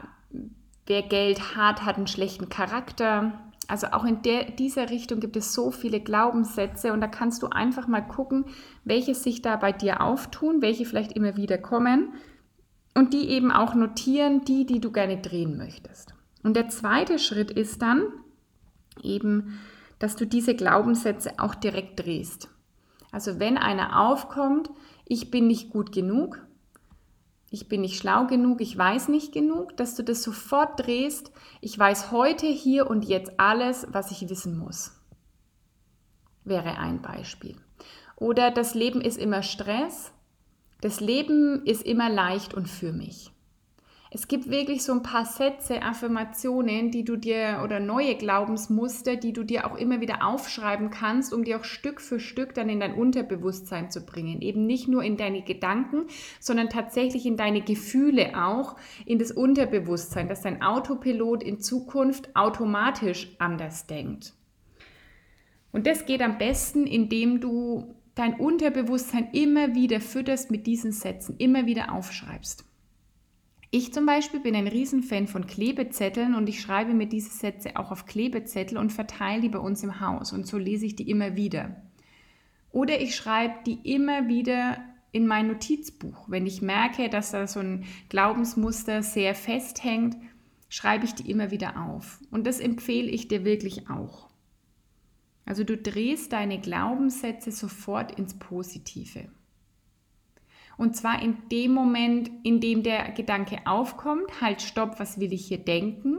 wer 0.87 1.03
Geld 1.03 1.57
hat, 1.57 1.85
hat 1.85 1.97
einen 1.97 2.07
schlechten 2.07 2.49
Charakter. 2.49 3.41
Also 3.69 3.89
auch 3.89 4.05
in 4.05 4.23
der, 4.23 4.51
dieser 4.51 4.91
Richtung 4.91 5.21
gibt 5.21 5.37
es 5.37 5.55
so 5.55 5.71
viele 5.71 6.01
Glaubenssätze 6.01 6.93
und 6.93 7.01
da 7.01 7.07
kannst 7.07 7.43
du 7.43 7.47
einfach 7.47 7.87
mal 7.87 8.01
gucken, 8.01 8.47
welche 8.85 9.15
sich 9.15 9.41
da 9.41 9.57
bei 9.57 9.73
dir 9.73 10.03
auftun, 10.03 10.61
welche 10.61 10.85
vielleicht 10.85 11.13
immer 11.13 11.37
wieder 11.37 11.59
kommen 11.59 12.13
und 12.95 13.15
die 13.15 13.29
eben 13.29 13.53
auch 13.53 13.75
notieren, 13.75 14.45
die, 14.45 14.67
die 14.67 14.81
du 14.81 14.91
gerne 14.91 15.19
drehen 15.19 15.57
möchtest. 15.57 16.15
Und 16.43 16.57
der 16.57 16.69
zweite 16.69 17.19
Schritt 17.19 17.51
ist 17.51 17.81
dann 17.81 18.03
eben, 19.01 19.61
dass 20.01 20.17
du 20.17 20.27
diese 20.27 20.57
Glaubenssätze 20.57 21.39
auch 21.39 21.55
direkt 21.55 22.05
drehst. 22.05 22.49
Also 23.13 23.39
wenn 23.39 23.57
einer 23.57 24.01
aufkommt, 24.01 24.71
ich 25.13 25.31
bin 25.31 25.47
nicht 25.47 25.69
gut 25.69 25.93
genug, 25.93 26.41
ich 27.51 27.69
bin 27.69 27.83
nicht 27.83 27.99
schlau 27.99 28.27
genug, 28.27 28.63
ich 28.63 28.79
weiß 28.79 29.09
nicht 29.09 29.31
genug, 29.31 29.77
dass 29.77 29.95
du 29.95 30.03
das 30.03 30.23
sofort 30.23 30.87
drehst, 30.87 31.33
ich 31.61 31.79
weiß 31.79 32.13
heute, 32.13 32.47
hier 32.47 32.89
und 32.89 33.05
jetzt 33.05 33.39
alles, 33.39 33.87
was 33.91 34.11
ich 34.11 34.31
wissen 34.31 34.57
muss. 34.57 34.93
Wäre 36.45 36.79
ein 36.79 37.03
Beispiel. 37.03 37.57
Oder 38.17 38.51
das 38.51 38.73
Leben 38.73 39.03
ist 39.03 39.19
immer 39.19 39.43
Stress, 39.43 40.13
das 40.81 41.01
Leben 41.01 41.67
ist 41.67 41.83
immer 41.83 42.09
leicht 42.09 42.55
und 42.55 42.67
für 42.67 42.95
mich. 42.95 43.32
Es 44.15 44.29
gibt 44.29 44.51
wirklich 44.51 44.83
so 44.83 44.93
ein 44.93 45.03
paar 45.03 45.25
Sätze, 45.25 45.81
Affirmationen, 45.81 46.91
die 46.91 47.03
du 47.03 47.17
dir 47.17 47.63
oder 47.65 47.81
neue 47.81 48.15
Glaubensmuster, 48.15 49.17
die 49.17 49.33
du 49.33 49.43
dir 49.43 49.67
auch 49.67 49.75
immer 49.75 50.03
wieder 50.03 50.27
aufschreiben 50.27 50.91
kannst, 50.91 51.33
um 51.33 51.45
die 51.45 51.55
auch 51.55 51.65
Stück 51.65 51.99
für 51.99 52.21
Stück 52.21 52.53
dann 52.53 52.69
in 52.69 52.79
dein 52.79 52.93
Unterbewusstsein 52.93 53.91
zu 53.91 54.05
bringen. 54.05 54.43
Eben 54.43 54.67
nicht 54.67 54.87
nur 54.87 55.03
in 55.03 55.17
deine 55.17 55.41
Gedanken, 55.41 56.09
sondern 56.41 56.69
tatsächlich 56.69 57.25
in 57.25 57.39
deine 57.39 57.63
Gefühle 57.63 58.33
auch, 58.37 58.77
in 59.07 59.19
das 59.19 59.33
Unterbewusstsein, 59.33 60.29
dass 60.29 60.43
dein 60.43 60.61
Autopilot 60.61 61.43
in 61.43 61.61
Zukunft 61.61 62.37
automatisch 62.37 63.35
anders 63.39 63.87
denkt. 63.87 64.35
Und 65.73 65.87
das 65.87 66.05
geht 66.05 66.21
am 66.21 66.37
besten, 66.37 66.87
indem 66.87 67.41
du 67.41 67.95
dein 68.15 68.35
Unterbewusstsein 68.35 69.31
immer 69.33 69.75
wieder 69.75 70.03
fütterst 70.03 70.51
mit 70.51 70.67
diesen 70.67 70.93
Sätzen, 70.93 71.37
immer 71.39 71.65
wieder 71.65 71.95
aufschreibst. 71.95 72.67
Ich 73.75 73.91
zum 73.95 74.05
Beispiel 74.05 74.39
bin 74.39 74.55
ein 74.55 74.69
Riesenfan 74.69 75.27
von 75.27 75.47
Klebezetteln 75.47 76.35
und 76.35 76.47
ich 76.47 76.61
schreibe 76.61 76.93
mir 76.93 77.07
diese 77.07 77.31
Sätze 77.31 77.77
auch 77.77 77.91
auf 77.91 78.05
Klebezettel 78.05 78.77
und 78.77 78.93
verteile 78.93 79.41
die 79.41 79.49
bei 79.49 79.61
uns 79.61 79.83
im 79.83 79.99
Haus 79.99 80.35
und 80.35 80.47
so 80.47 80.59
lese 80.59 80.85
ich 80.85 80.95
die 80.95 81.09
immer 81.09 81.37
wieder. 81.37 81.81
Oder 82.71 83.01
ich 83.01 83.17
schreibe 83.17 83.55
die 83.65 83.79
immer 83.91 84.29
wieder 84.29 84.77
in 85.11 85.27
mein 85.27 85.47
Notizbuch. 85.47 86.29
Wenn 86.29 86.47
ich 86.47 86.61
merke, 86.61 87.09
dass 87.09 87.31
da 87.31 87.47
so 87.47 87.61
ein 87.61 87.87
Glaubensmuster 88.11 89.03
sehr 89.03 89.35
festhängt, 89.35 90.19
schreibe 90.69 91.07
ich 91.07 91.15
die 91.15 91.31
immer 91.31 91.51
wieder 91.51 91.83
auf. 91.83 92.21
Und 92.31 92.47
das 92.47 92.61
empfehle 92.61 93.09
ich 93.09 93.29
dir 93.29 93.47
wirklich 93.47 93.89
auch. 93.89 94.29
Also 95.47 95.65
du 95.65 95.79
drehst 95.79 96.35
deine 96.35 96.61
Glaubenssätze 96.61 97.51
sofort 97.51 98.19
ins 98.19 98.35
Positive. 98.35 99.31
Und 100.77 100.97
zwar 100.97 101.23
in 101.23 101.37
dem 101.51 101.73
Moment, 101.73 102.31
in 102.43 102.61
dem 102.61 102.83
der 102.83 103.11
Gedanke 103.13 103.59
aufkommt, 103.67 104.41
halt 104.41 104.63
stopp, 104.63 104.99
was 104.99 105.21
will 105.21 105.33
ich 105.33 105.47
hier 105.47 105.59
denken? 105.59 106.19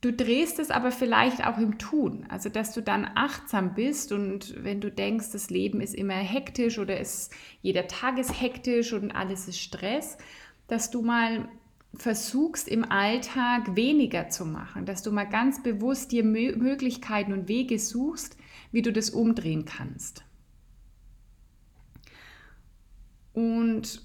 Du 0.00 0.12
drehst 0.12 0.60
es 0.60 0.70
aber 0.70 0.92
vielleicht 0.92 1.44
auch 1.44 1.58
im 1.58 1.78
Tun, 1.78 2.24
also 2.28 2.48
dass 2.48 2.72
du 2.72 2.82
dann 2.82 3.04
achtsam 3.16 3.74
bist 3.74 4.12
und 4.12 4.62
wenn 4.62 4.80
du 4.80 4.92
denkst, 4.92 5.32
das 5.32 5.50
Leben 5.50 5.80
ist 5.80 5.94
immer 5.94 6.14
hektisch 6.14 6.78
oder 6.78 7.00
ist, 7.00 7.34
jeder 7.62 7.88
Tag 7.88 8.16
ist 8.16 8.40
hektisch 8.40 8.92
und 8.92 9.10
alles 9.10 9.48
ist 9.48 9.58
Stress, 9.58 10.16
dass 10.68 10.92
du 10.92 11.02
mal 11.02 11.48
versuchst 11.94 12.68
im 12.68 12.84
Alltag 12.84 13.74
weniger 13.74 14.28
zu 14.28 14.44
machen, 14.44 14.86
dass 14.86 15.02
du 15.02 15.10
mal 15.10 15.24
ganz 15.24 15.64
bewusst 15.64 16.12
dir 16.12 16.22
Möglichkeiten 16.22 17.32
und 17.32 17.48
Wege 17.48 17.80
suchst, 17.80 18.36
wie 18.70 18.82
du 18.82 18.92
das 18.92 19.10
umdrehen 19.10 19.64
kannst. 19.64 20.24
Und 23.38 24.02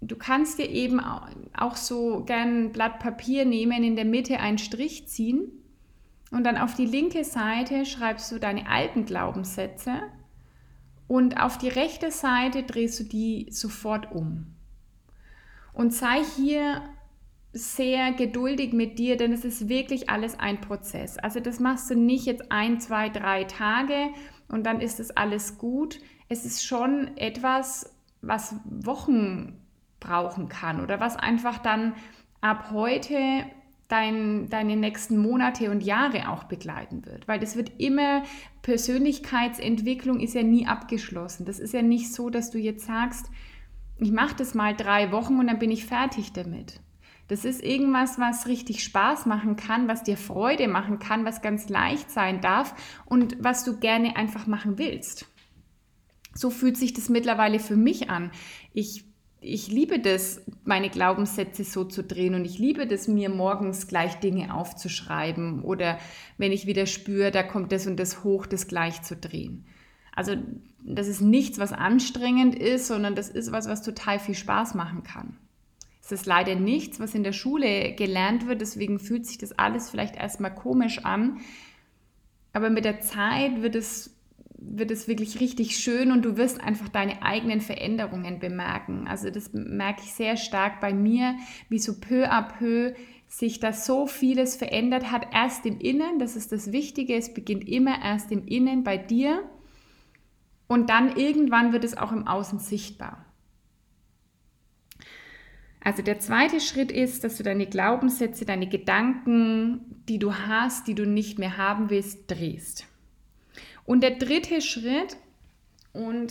du 0.00 0.16
kannst 0.16 0.58
dir 0.58 0.68
eben 0.68 0.98
auch 0.98 1.76
so 1.76 2.24
gern 2.24 2.64
ein 2.64 2.72
Blatt 2.72 2.98
Papier 2.98 3.44
nehmen, 3.44 3.84
in 3.84 3.94
der 3.94 4.04
Mitte 4.04 4.40
einen 4.40 4.58
Strich 4.58 5.06
ziehen 5.06 5.52
und 6.32 6.42
dann 6.42 6.58
auf 6.58 6.74
die 6.74 6.84
linke 6.84 7.22
Seite 7.22 7.86
schreibst 7.86 8.32
du 8.32 8.40
deine 8.40 8.68
alten 8.68 9.04
Glaubenssätze 9.04 9.92
und 11.06 11.40
auf 11.40 11.56
die 11.56 11.68
rechte 11.68 12.10
Seite 12.10 12.64
drehst 12.64 12.98
du 12.98 13.04
die 13.04 13.46
sofort 13.50 14.10
um. 14.10 14.56
Und 15.72 15.94
sei 15.94 16.24
hier 16.36 16.82
sehr 17.52 18.10
geduldig 18.10 18.72
mit 18.72 18.98
dir, 18.98 19.16
denn 19.16 19.32
es 19.32 19.44
ist 19.44 19.68
wirklich 19.68 20.10
alles 20.10 20.36
ein 20.40 20.60
Prozess. 20.60 21.16
Also 21.16 21.38
das 21.38 21.60
machst 21.60 21.90
du 21.90 21.94
nicht 21.94 22.26
jetzt 22.26 22.50
ein, 22.50 22.80
zwei, 22.80 23.08
drei 23.08 23.44
Tage 23.44 24.08
und 24.48 24.66
dann 24.66 24.80
ist 24.80 24.98
es 24.98 25.16
alles 25.16 25.58
gut. 25.58 26.00
Es 26.28 26.44
ist 26.44 26.66
schon 26.66 27.16
etwas, 27.16 27.94
was 28.20 28.56
Wochen 28.64 29.60
brauchen 30.00 30.48
kann 30.48 30.80
oder 30.80 31.00
was 31.00 31.16
einfach 31.16 31.58
dann 31.58 31.94
ab 32.40 32.70
heute 32.72 33.44
dein, 33.88 34.48
deine 34.50 34.76
nächsten 34.76 35.18
Monate 35.18 35.70
und 35.70 35.82
Jahre 35.82 36.28
auch 36.28 36.44
begleiten 36.44 37.04
wird. 37.06 37.26
Weil 37.26 37.40
das 37.40 37.56
wird 37.56 37.72
immer, 37.78 38.22
Persönlichkeitsentwicklung 38.62 40.20
ist 40.20 40.34
ja 40.34 40.42
nie 40.42 40.66
abgeschlossen. 40.66 41.46
Das 41.46 41.58
ist 41.58 41.72
ja 41.72 41.82
nicht 41.82 42.12
so, 42.12 42.30
dass 42.30 42.50
du 42.50 42.58
jetzt 42.58 42.86
sagst, 42.86 43.30
Ich 44.00 44.12
mache 44.12 44.36
das 44.36 44.54
mal 44.54 44.76
drei 44.76 45.10
Wochen 45.10 45.40
und 45.40 45.48
dann 45.48 45.58
bin 45.58 45.72
ich 45.72 45.84
fertig 45.84 46.32
damit. 46.32 46.80
Das 47.26 47.44
ist 47.44 47.62
irgendwas, 47.62 48.18
was 48.18 48.46
richtig 48.46 48.84
Spaß 48.84 49.26
machen 49.26 49.56
kann, 49.56 49.88
was 49.88 50.04
dir 50.04 50.16
Freude 50.16 50.68
machen 50.68 50.98
kann, 50.98 51.24
was 51.24 51.42
ganz 51.42 51.68
leicht 51.68 52.10
sein 52.10 52.40
darf 52.40 52.74
und 53.06 53.36
was 53.40 53.64
du 53.64 53.78
gerne 53.78 54.16
einfach 54.16 54.46
machen 54.46 54.78
willst. 54.78 55.26
So 56.38 56.50
fühlt 56.50 56.76
sich 56.76 56.92
das 56.92 57.08
mittlerweile 57.08 57.58
für 57.58 57.76
mich 57.76 58.10
an. 58.10 58.30
Ich, 58.72 59.04
ich 59.40 59.68
liebe 59.68 59.98
das, 59.98 60.40
meine 60.64 60.88
Glaubenssätze 60.88 61.64
so 61.64 61.82
zu 61.82 62.04
drehen 62.04 62.34
und 62.34 62.44
ich 62.44 62.58
liebe 62.58 62.86
das, 62.86 63.08
mir 63.08 63.28
morgens 63.28 63.88
gleich 63.88 64.20
Dinge 64.20 64.54
aufzuschreiben 64.54 65.62
oder 65.62 65.98
wenn 66.36 66.52
ich 66.52 66.66
wieder 66.66 66.86
spüre, 66.86 67.32
da 67.32 67.42
kommt 67.42 67.72
das 67.72 67.88
und 67.88 67.98
das 67.98 68.22
hoch, 68.22 68.46
das 68.46 68.68
gleich 68.68 69.02
zu 69.02 69.16
drehen. 69.16 69.66
Also 70.14 70.36
das 70.84 71.08
ist 71.08 71.20
nichts, 71.20 71.58
was 71.58 71.72
anstrengend 71.72 72.54
ist, 72.54 72.86
sondern 72.86 73.16
das 73.16 73.28
ist 73.28 73.50
was, 73.50 73.68
was 73.68 73.82
total 73.82 74.20
viel 74.20 74.36
Spaß 74.36 74.74
machen 74.74 75.02
kann. 75.02 75.36
Es 76.00 76.12
ist 76.12 76.26
leider 76.26 76.54
nichts, 76.54 77.00
was 77.00 77.14
in 77.14 77.24
der 77.24 77.32
Schule 77.32 77.94
gelernt 77.94 78.46
wird, 78.46 78.60
deswegen 78.60 79.00
fühlt 79.00 79.26
sich 79.26 79.38
das 79.38 79.58
alles 79.58 79.90
vielleicht 79.90 80.14
erstmal 80.14 80.54
komisch 80.54 81.04
an. 81.04 81.38
Aber 82.52 82.70
mit 82.70 82.84
der 82.84 83.00
Zeit 83.00 83.60
wird 83.60 83.74
es, 83.74 84.17
wird 84.58 84.90
es 84.90 85.06
wirklich 85.06 85.40
richtig 85.40 85.78
schön 85.78 86.10
und 86.10 86.24
du 86.24 86.36
wirst 86.36 86.60
einfach 86.60 86.88
deine 86.88 87.22
eigenen 87.22 87.60
Veränderungen 87.60 88.40
bemerken. 88.40 89.06
Also 89.06 89.30
das 89.30 89.52
merke 89.52 90.02
ich 90.02 90.12
sehr 90.12 90.36
stark 90.36 90.80
bei 90.80 90.92
mir, 90.92 91.36
wie 91.68 91.78
so 91.78 92.00
peu 92.00 92.28
à 92.28 92.42
peu 92.42 92.94
sich 93.28 93.60
da 93.60 93.72
so 93.72 94.06
vieles 94.06 94.56
verändert 94.56 95.12
hat. 95.12 95.28
Erst 95.32 95.64
im 95.64 95.78
Innen, 95.78 96.18
das 96.18 96.34
ist 96.34 96.50
das 96.50 96.72
Wichtige, 96.72 97.14
es 97.14 97.32
beginnt 97.32 97.68
immer 97.68 98.02
erst 98.02 98.32
im 98.32 98.46
Innen 98.46 98.82
bei 98.82 98.96
dir 98.96 99.48
und 100.66 100.90
dann 100.90 101.16
irgendwann 101.16 101.72
wird 101.72 101.84
es 101.84 101.96
auch 101.96 102.10
im 102.10 102.26
Außen 102.26 102.58
sichtbar. 102.58 103.24
Also 105.80 106.02
der 106.02 106.18
zweite 106.18 106.60
Schritt 106.60 106.90
ist, 106.90 107.22
dass 107.22 107.36
du 107.36 107.44
deine 107.44 107.66
Glaubenssätze, 107.66 108.44
deine 108.44 108.68
Gedanken, 108.68 110.02
die 110.08 110.18
du 110.18 110.34
hast, 110.34 110.88
die 110.88 110.94
du 110.94 111.06
nicht 111.06 111.38
mehr 111.38 111.56
haben 111.56 111.90
willst, 111.90 112.30
drehst. 112.30 112.86
Und 113.88 114.02
der 114.02 114.16
dritte 114.16 114.60
Schritt 114.60 115.16
und 115.94 116.30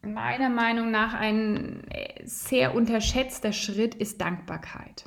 meiner 0.00 0.48
Meinung 0.48 0.90
nach 0.90 1.12
ein 1.12 1.82
sehr 2.24 2.74
unterschätzter 2.74 3.52
Schritt 3.52 3.94
ist 3.94 4.22
Dankbarkeit. 4.22 5.04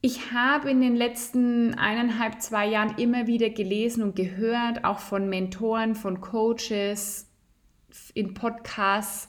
Ich 0.00 0.32
habe 0.32 0.70
in 0.70 0.80
den 0.80 0.96
letzten 0.96 1.74
eineinhalb, 1.74 2.40
zwei 2.40 2.66
Jahren 2.66 2.96
immer 2.96 3.26
wieder 3.26 3.50
gelesen 3.50 4.02
und 4.02 4.16
gehört, 4.16 4.86
auch 4.86 4.98
von 4.98 5.28
Mentoren, 5.28 5.94
von 5.94 6.22
Coaches, 6.22 7.28
in 8.14 8.32
Podcasts, 8.32 9.28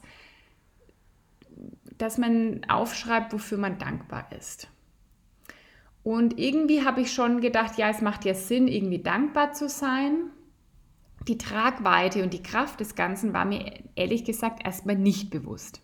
dass 1.98 2.18
man 2.18 2.62
aufschreibt, 2.70 3.34
wofür 3.34 3.58
man 3.58 3.80
dankbar 3.80 4.30
ist. 4.32 4.70
Und 6.04 6.40
irgendwie 6.40 6.86
habe 6.86 7.02
ich 7.02 7.12
schon 7.12 7.42
gedacht, 7.42 7.78
ja, 7.78 7.90
es 7.90 8.00
macht 8.00 8.24
ja 8.24 8.34
Sinn, 8.34 8.70
irgendwie 8.70 9.04
dankbar 9.04 9.52
zu 9.52 9.68
sein. 9.68 10.32
Die 11.28 11.38
Tragweite 11.38 12.24
und 12.24 12.34
die 12.34 12.44
Kraft 12.44 12.80
des 12.80 12.96
Ganzen 12.96 13.34
war 13.34 13.46
mir 13.46 13.84
ehrlich 13.96 14.24
gesagt 14.24 14.66
erstmal 14.66 14.96
nicht 14.96 15.30
bewusst. 15.30 15.82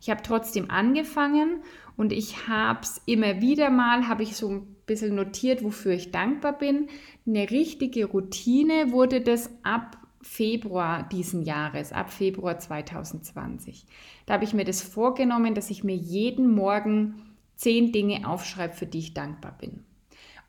Ich 0.00 0.10
habe 0.10 0.22
trotzdem 0.22 0.70
angefangen 0.70 1.62
und 1.96 2.12
ich 2.12 2.48
habe 2.48 2.80
es 2.82 3.00
immer 3.06 3.40
wieder 3.40 3.70
mal, 3.70 4.08
habe 4.08 4.22
ich 4.22 4.36
so 4.36 4.50
ein 4.50 4.76
bisschen 4.86 5.14
notiert, 5.14 5.64
wofür 5.64 5.92
ich 5.92 6.10
dankbar 6.10 6.58
bin. 6.58 6.88
Eine 7.26 7.50
richtige 7.50 8.04
Routine 8.04 8.92
wurde 8.92 9.22
das 9.22 9.50
ab 9.62 9.96
Februar 10.20 11.08
diesen 11.08 11.42
Jahres, 11.42 11.92
ab 11.92 12.12
Februar 12.12 12.58
2020. 12.58 13.86
Da 14.26 14.34
habe 14.34 14.44
ich 14.44 14.54
mir 14.54 14.64
das 14.64 14.82
vorgenommen, 14.82 15.54
dass 15.54 15.70
ich 15.70 15.84
mir 15.84 15.96
jeden 15.96 16.54
Morgen 16.54 17.22
zehn 17.54 17.92
Dinge 17.92 18.28
aufschreibe, 18.28 18.74
für 18.74 18.86
die 18.86 18.98
ich 18.98 19.14
dankbar 19.14 19.56
bin. 19.58 19.84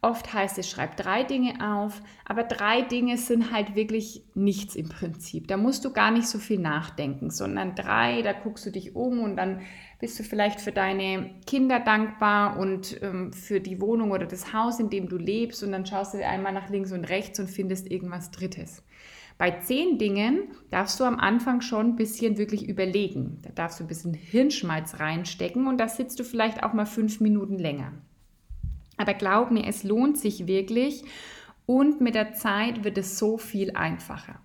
Oft 0.02 0.32
heißt 0.32 0.60
es, 0.60 0.70
schreib 0.70 0.96
drei 0.96 1.24
Dinge 1.24 1.56
auf, 1.60 2.02
aber 2.24 2.44
drei 2.44 2.82
Dinge 2.82 3.18
sind 3.18 3.52
halt 3.52 3.74
wirklich 3.74 4.24
nichts 4.36 4.76
im 4.76 4.90
Prinzip. 4.90 5.48
Da 5.48 5.58
musst 5.58 5.86
du 5.86 5.92
gar 5.92 6.12
nicht 6.12 6.28
so 6.28 6.38
viel 6.38 6.60
nachdenken, 6.60 7.32
sondern 7.32 7.74
drei, 7.74 8.22
da 8.22 8.34
guckst 8.34 8.68
du 8.68 8.72
dich 8.72 8.96
um 8.96 9.24
und 9.24 9.38
dann 9.38 9.62
bist 10.00 10.20
du 10.20 10.24
vielleicht 10.24 10.62
für 10.62 10.72
deine 10.72 11.32
Kinder 11.48 11.80
dankbar 11.80 12.60
und 12.60 13.02
ähm, 13.02 13.34
für 13.34 13.60
die 13.60 13.82
Wohnung 13.82 14.12
oder 14.12 14.28
das 14.28 14.54
Haus, 14.54 14.80
in 14.80 14.92
dem 14.92 15.10
du 15.10 15.18
lebst 15.18 15.64
und 15.64 15.72
dann 15.72 15.88
schaust 15.88 16.14
du 16.14 16.24
einmal 16.24 16.54
nach 16.54 16.70
links 16.70 16.92
und 16.92 17.06
rechts 17.06 17.40
und 17.40 17.48
findest 17.48 17.90
irgendwas 17.90 18.30
Drittes. 18.30 18.84
Bei 19.40 19.52
zehn 19.52 19.98
Dingen 19.98 20.50
darfst 20.70 21.00
du 21.00 21.06
am 21.06 21.20
Anfang 21.20 21.62
schon 21.62 21.90
ein 21.90 21.96
bisschen 21.96 22.38
wirklich 22.38 22.68
überlegen. 22.68 23.40
Da 23.42 23.50
darfst 23.52 23.80
du 23.80 23.84
ein 23.84 23.88
bisschen 23.88 24.14
Hirnschmalz 24.14 25.00
reinstecken 25.00 25.68
und 25.68 25.80
da 25.80 25.88
sitzt 25.88 26.20
du 26.20 26.24
vielleicht 26.24 26.64
auch 26.64 26.74
mal 26.74 26.86
fünf 26.86 27.20
Minuten 27.20 27.58
länger. 27.58 27.94
Aber 28.98 29.14
glaub 29.14 29.52
mir, 29.52 29.66
es 29.66 29.84
lohnt 29.84 30.18
sich 30.18 30.48
wirklich 30.48 31.04
und 31.66 32.02
mit 32.02 32.16
der 32.16 32.34
Zeit 32.34 32.84
wird 32.84 32.98
es 32.98 33.18
so 33.18 33.38
viel 33.38 33.72
einfacher. 33.72 34.42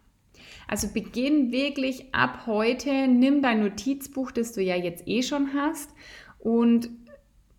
Also 0.69 0.89
beginn 0.89 1.53
wirklich 1.53 2.15
ab 2.15 2.43
heute, 2.47 3.09
nimm 3.09 3.43
dein 3.43 3.61
Notizbuch, 3.61 4.31
das 4.31 4.53
du 4.53 4.63
ja 4.63 4.77
jetzt 4.77 5.07
eh 5.07 5.23
schon 5.23 5.55
hast 5.55 5.91
und 6.39 6.89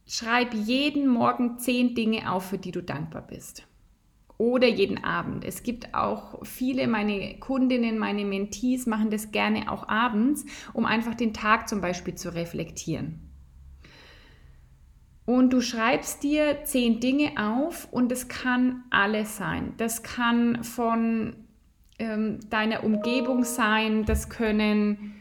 schreib 0.08 0.54
jeden 0.54 1.08
Morgen 1.08 1.58
zehn 1.58 1.96
Dinge 1.96 2.32
auf, 2.32 2.46
für 2.46 2.58
die 2.58 2.72
du 2.72 2.82
dankbar 2.82 3.22
bist 3.22 3.68
oder 4.38 4.68
jeden 4.68 5.04
Abend. 5.04 5.46
Es 5.46 5.64
gibt 5.64 5.94
auch 5.94 6.44
viele, 6.44 6.88
meine 6.88 7.38
Kundinnen, 7.40 7.98
meine 7.98 8.26
Mentees 8.26 8.86
machen 8.88 9.10
das 9.10 9.32
gerne 9.32 9.72
auch 9.72 9.88
abends, 9.88 10.46
um 10.74 10.86
einfach 10.86 11.16
den 11.16 11.34
Tag 11.34 11.70
zum 11.70 11.82
Beispiel 11.82 12.16
zu 12.16 12.34
reflektieren. 12.34 13.33
Und 15.26 15.54
du 15.54 15.62
schreibst 15.62 16.24
dir 16.24 16.66
zehn 16.66 17.00
Dinge 17.00 17.32
auf 17.38 17.88
und 17.92 18.12
es 18.12 18.28
kann 18.28 18.84
alles 18.90 19.38
sein. 19.38 19.74
Das 19.78 20.04
kann 20.04 20.64
von 20.64 21.36
ähm, 22.00 22.40
deiner 22.50 22.84
Umgebung 22.84 23.44
sein, 23.44 24.04
das 24.06 24.30
können 24.30 25.16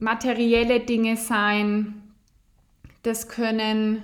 materielle 0.00 0.80
Dinge 0.80 1.16
sein, 1.16 2.02
das 3.02 3.28
können 3.28 4.02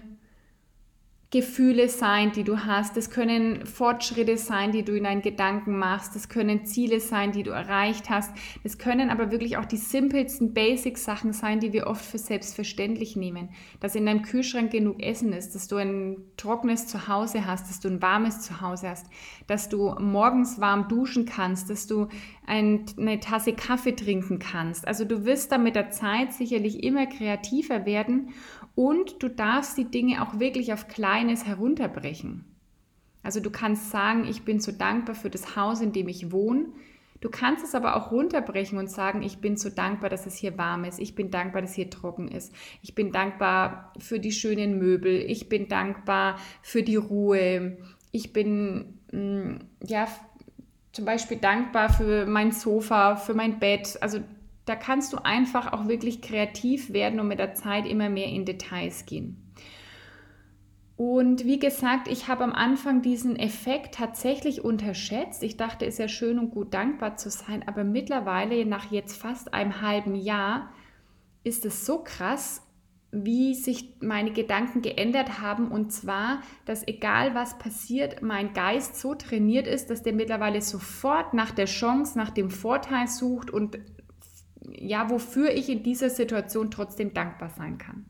Gefühle 1.37 1.91
sein, 1.91 2.33
die 2.33 2.45
du 2.45 2.65
hast. 2.65 2.97
Das 2.97 3.11
können 3.11 3.67
Fortschritte 3.67 4.39
sein, 4.39 4.73
die 4.73 4.85
du 4.85 4.97
in 4.97 5.05
deinen 5.05 5.21
Gedanken 5.21 5.79
machst. 5.79 6.17
Das 6.17 6.31
können 6.31 6.65
Ziele 6.65 6.99
sein, 6.99 7.33
die 7.33 7.43
du 7.43 7.51
erreicht 7.51 8.09
hast. 8.09 8.35
Das 8.63 8.79
können 8.79 9.11
aber 9.11 9.31
wirklich 9.31 9.59
auch 9.59 9.67
die 9.67 9.77
simpelsten 9.77 10.55
Basic-Sachen 10.55 11.35
sein, 11.35 11.61
die 11.61 11.75
wir 11.75 11.89
oft 11.89 12.03
für 12.03 12.17
selbstverständlich 12.17 13.17
nehmen. 13.17 13.51
Dass 13.81 13.95
in 13.95 14.07
deinem 14.07 14.23
Kühlschrank 14.23 14.71
genug 14.71 15.03
Essen 15.03 15.35
ist, 15.35 15.55
dass 15.55 15.69
du 15.69 15.77
ein 15.77 16.17
trockenes 16.39 16.87
Zuhause 16.87 17.47
hast, 17.47 17.69
dass 17.69 17.81
du 17.81 17.89
ein 17.89 18.01
warmes 18.01 18.41
Zuhause 18.41 18.89
hast, 18.89 19.05
dass 19.47 19.69
du 19.69 19.95
morgens 19.99 20.59
warm 20.59 20.89
duschen 20.89 21.27
kannst, 21.27 21.69
dass 21.69 21.87
du 21.87 22.09
eine 22.47 23.21
Tasse 23.21 23.53
Kaffee 23.53 23.95
trinken 23.95 24.39
kannst. 24.39 24.89
Also 24.89 25.05
du 25.05 25.27
wirst 25.27 25.53
da 25.53 25.59
mit 25.59 25.75
der 25.75 25.91
Zeit 25.91 26.33
sicherlich 26.33 26.83
immer 26.83 27.05
kreativer 27.05 27.85
werden 27.85 28.31
und 28.77 29.23
du 29.23 29.29
darfst 29.29 29.77
die 29.77 29.91
Dinge 29.91 30.23
auch 30.23 30.39
wirklich 30.39 30.73
auf 30.73 30.87
Kleines 30.87 31.47
herunterbrechen. 31.47 32.45
Also 33.25 33.41
du 33.41 33.51
kannst 33.51 33.91
sagen, 33.91 34.25
ich 34.29 34.45
bin 34.45 34.61
so 34.61 34.71
dankbar 34.71 35.17
für 35.17 35.31
das 35.31 35.57
Haus, 35.57 35.81
in 35.81 35.93
dem 35.93 36.07
ich 36.07 36.31
wohne. 36.31 36.67
Du 37.21 37.31
kannst 37.31 37.65
es 37.65 37.75
aber 37.75 37.97
auch 37.97 38.13
runterbrechen 38.13 38.79
und 38.79 38.89
sagen, 38.89 39.23
ich 39.23 39.39
bin 39.39 39.57
so 39.57 39.71
dankbar, 39.71 40.11
dass 40.11 40.27
es 40.27 40.37
hier 40.37 40.59
warm 40.59 40.85
ist. 40.85 41.01
Ich 41.01 41.15
bin 41.15 41.31
dankbar, 41.31 41.63
dass 41.63 41.75
hier 41.75 41.89
trocken 41.89 42.29
ist. 42.29 42.53
Ich 42.83 42.95
bin 42.95 43.11
dankbar 43.11 43.93
für 43.99 44.21
die 44.21 44.31
schönen 44.31 44.79
Möbel. 44.79 45.23
Ich 45.23 45.49
bin 45.49 45.69
dankbar 45.69 46.39
für 46.63 46.83
die 46.83 46.97
Ruhe. 46.97 47.79
Ich 48.13 48.35
bin 48.35 49.01
mm, 49.11 49.57
ja 49.87 50.07
zum 50.93 51.07
Beispiel 51.07 51.39
dankbar 51.39 51.93
für 51.93 52.27
mein 52.27 52.53
Sofa, 52.53 53.17
für 53.17 53.35
mein 53.35 53.59
Bett. 53.59 53.99
Also 54.03 54.21
da 54.67 54.77
kannst 54.77 55.13
du 55.13 55.19
einfach 55.25 55.73
auch 55.73 55.89
wirklich 55.89 56.21
kreativ 56.21 56.93
werden 56.93 57.21
und 57.21 57.29
mit 57.29 57.39
der 57.39 57.55
Zeit 57.55 57.87
immer 57.87 58.11
mehr 58.11 58.29
in 58.29 58.45
Details 58.45 59.07
gehen. 59.07 59.43
Und 60.97 61.45
wie 61.45 61.59
gesagt, 61.59 62.09
ich 62.09 62.27
habe 62.27 62.43
am 62.43 62.53
Anfang 62.53 63.03
diesen 63.03 63.37
Effekt 63.37 63.95
tatsächlich 63.97 64.65
unterschätzt. 64.65 65.43
Ich 65.43 65.57
dachte, 65.57 65.85
es 65.85 65.95
ist 65.95 65.99
ja 65.99 66.09
schön 66.09 66.39
und 66.39 66.51
gut 66.51 66.73
dankbar 66.73 67.17
zu 67.17 67.31
sein, 67.31 67.67
aber 67.69 67.85
mittlerweile, 67.85 68.65
nach 68.65 68.91
jetzt 68.91 69.17
fast 69.17 69.53
einem 69.53 69.83
halben 69.83 70.15
Jahr, 70.15 70.73
ist 71.45 71.67
es 71.67 71.85
so 71.85 72.03
krass, 72.03 72.63
wie 73.13 73.55
sich 73.55 73.95
meine 74.01 74.33
Gedanken 74.33 74.83
geändert 74.83 75.41
haben. 75.41 75.71
Und 75.71 75.93
zwar, 75.93 76.41
dass 76.65 76.89
egal 76.89 77.35
was 77.35 77.59
passiert, 77.59 78.23
mein 78.23 78.55
Geist 78.55 78.97
so 78.97 79.15
trainiert 79.15 79.67
ist, 79.67 79.91
dass 79.91 80.03
der 80.03 80.15
mittlerweile 80.15 80.63
sofort 80.63 81.35
nach 81.35 81.51
der 81.51 81.67
Chance, 81.67 82.19
nach 82.19 82.31
dem 82.31 82.51
Vorteil 82.51 83.07
sucht 83.07 83.51
und 83.51 83.79
ja, 84.73 85.11
wofür 85.11 85.51
ich 85.51 85.69
in 85.69 85.83
dieser 85.83 86.11
Situation 86.11 86.71
trotzdem 86.71 87.15
dankbar 87.15 87.51
sein 87.51 87.79
kann. 87.79 88.07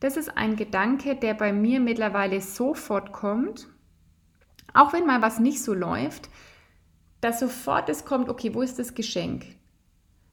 Das 0.00 0.16
ist 0.16 0.36
ein 0.36 0.56
Gedanke, 0.56 1.16
der 1.16 1.34
bei 1.34 1.52
mir 1.52 1.80
mittlerweile 1.80 2.40
sofort 2.40 3.12
kommt, 3.12 3.68
auch 4.72 4.92
wenn 4.92 5.06
mal 5.06 5.20
was 5.20 5.40
nicht 5.40 5.62
so 5.62 5.74
läuft, 5.74 6.30
dass 7.20 7.40
sofort 7.40 7.88
es 7.88 8.04
kommt, 8.04 8.28
okay, 8.28 8.54
wo 8.54 8.62
ist 8.62 8.78
das 8.78 8.94
Geschenk? 8.94 9.44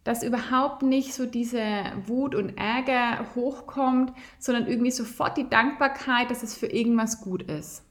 dass 0.07 0.23
überhaupt 0.23 0.83
nicht 0.83 1.13
so 1.13 1.25
diese 1.25 1.60
Wut 2.05 2.33
und 2.33 2.57
Ärger 2.57 3.25
hochkommt, 3.36 4.13
sondern 4.39 4.65
irgendwie 4.65 4.91
sofort 4.91 5.38
die 5.38 5.49
Dankbarkeit, 5.49 6.31
dass 6.31 6.43
es 6.43 6.55
für 6.55 6.67
irgendwas 6.67 7.19
gut 7.19 7.41
ist. 7.43 7.83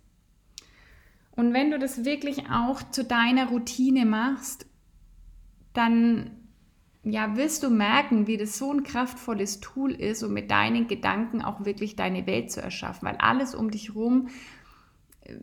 Und 1.32 1.52
wenn 1.52 1.70
du 1.70 1.78
das 1.78 2.06
wirklich 2.06 2.48
auch 2.50 2.82
zu 2.90 3.04
deiner 3.04 3.50
Routine 3.50 4.06
machst, 4.06 4.64
dann 5.74 6.45
ja, 7.08 7.36
wirst 7.36 7.62
du 7.62 7.70
merken, 7.70 8.26
wie 8.26 8.36
das 8.36 8.58
so 8.58 8.72
ein 8.72 8.82
kraftvolles 8.82 9.60
Tool 9.60 9.92
ist, 9.92 10.24
um 10.24 10.32
mit 10.32 10.50
deinen 10.50 10.88
Gedanken 10.88 11.40
auch 11.40 11.64
wirklich 11.64 11.94
deine 11.94 12.26
Welt 12.26 12.50
zu 12.50 12.60
erschaffen, 12.60 13.06
weil 13.06 13.16
alles 13.18 13.54
um 13.54 13.70
dich 13.70 13.90
herum 13.90 14.28
äh, 15.22 15.36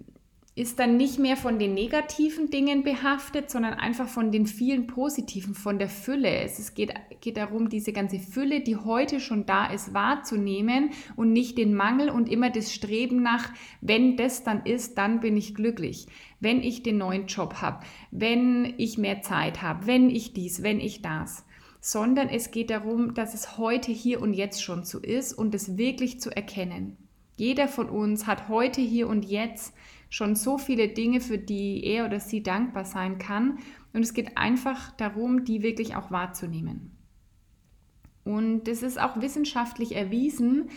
ist 0.55 0.77
dann 0.77 0.97
nicht 0.97 1.17
mehr 1.17 1.35
von 1.35 1.57
den 1.57 1.73
negativen 1.73 2.51
Dingen 2.51 2.83
behaftet, 2.83 3.49
sondern 3.49 3.73
einfach 3.73 4.07
von 4.07 4.31
den 4.31 4.45
vielen 4.45 4.85
positiven, 4.85 5.55
von 5.55 5.79
der 5.79 5.89
Fülle. 5.89 6.29
Es 6.41 6.75
geht, 6.75 6.93
geht 7.21 7.37
darum, 7.37 7.69
diese 7.69 7.91
ganze 7.91 8.19
Fülle, 8.19 8.59
die 8.59 8.75
heute 8.75 9.19
schon 9.19 9.47
da 9.47 9.65
ist, 9.65 9.95
wahrzunehmen 9.95 10.91
und 11.15 11.31
nicht 11.31 11.57
den 11.57 11.73
Mangel 11.73 12.09
und 12.09 12.29
immer 12.29 12.51
das 12.51 12.71
Streben 12.71 13.23
nach, 13.23 13.49
wenn 13.81 14.15
das 14.15 14.43
dann 14.43 14.63
ist, 14.65 14.97
dann 14.99 15.21
bin 15.21 15.37
ich 15.37 15.55
glücklich. 15.55 16.05
Wenn 16.39 16.61
ich 16.61 16.83
den 16.83 16.97
neuen 16.97 17.25
Job 17.25 17.55
habe, 17.61 17.83
wenn 18.11 18.75
ich 18.77 18.99
mehr 18.99 19.21
Zeit 19.21 19.61
habe, 19.63 19.87
wenn 19.87 20.09
ich 20.09 20.33
dies, 20.33 20.61
wenn 20.61 20.79
ich 20.81 21.01
das. 21.01 21.45
Sondern 21.85 22.29
es 22.29 22.51
geht 22.51 22.69
darum, 22.69 23.13
dass 23.13 23.33
es 23.33 23.57
heute, 23.57 23.91
hier 23.91 24.21
und 24.21 24.33
jetzt 24.33 24.63
schon 24.63 24.85
so 24.85 24.99
ist 24.99 25.33
und 25.33 25.53
es 25.53 25.75
wirklich 25.77 26.21
zu 26.21 26.33
erkennen. 26.33 26.95
Jeder 27.35 27.67
von 27.67 27.89
uns 27.89 28.25
hat 28.25 28.47
heute, 28.47 28.79
hier 28.79 29.09
und 29.09 29.25
jetzt 29.25 29.73
schon 30.09 30.37
so 30.37 30.57
viele 30.57 30.87
Dinge, 30.87 31.19
für 31.19 31.37
die 31.37 31.83
er 31.83 32.05
oder 32.05 32.21
sie 32.21 32.41
dankbar 32.41 32.85
sein 32.85 33.17
kann. 33.17 33.59
Und 33.91 34.01
es 34.01 34.13
geht 34.13 34.37
einfach 34.37 34.91
darum, 34.91 35.43
die 35.43 35.61
wirklich 35.61 35.97
auch 35.97 36.09
wahrzunehmen. 36.09 36.95
Und 38.23 38.69
es 38.69 38.81
ist 38.81 38.97
auch 38.97 39.19
wissenschaftlich 39.19 39.93
erwiesen, 39.93 40.69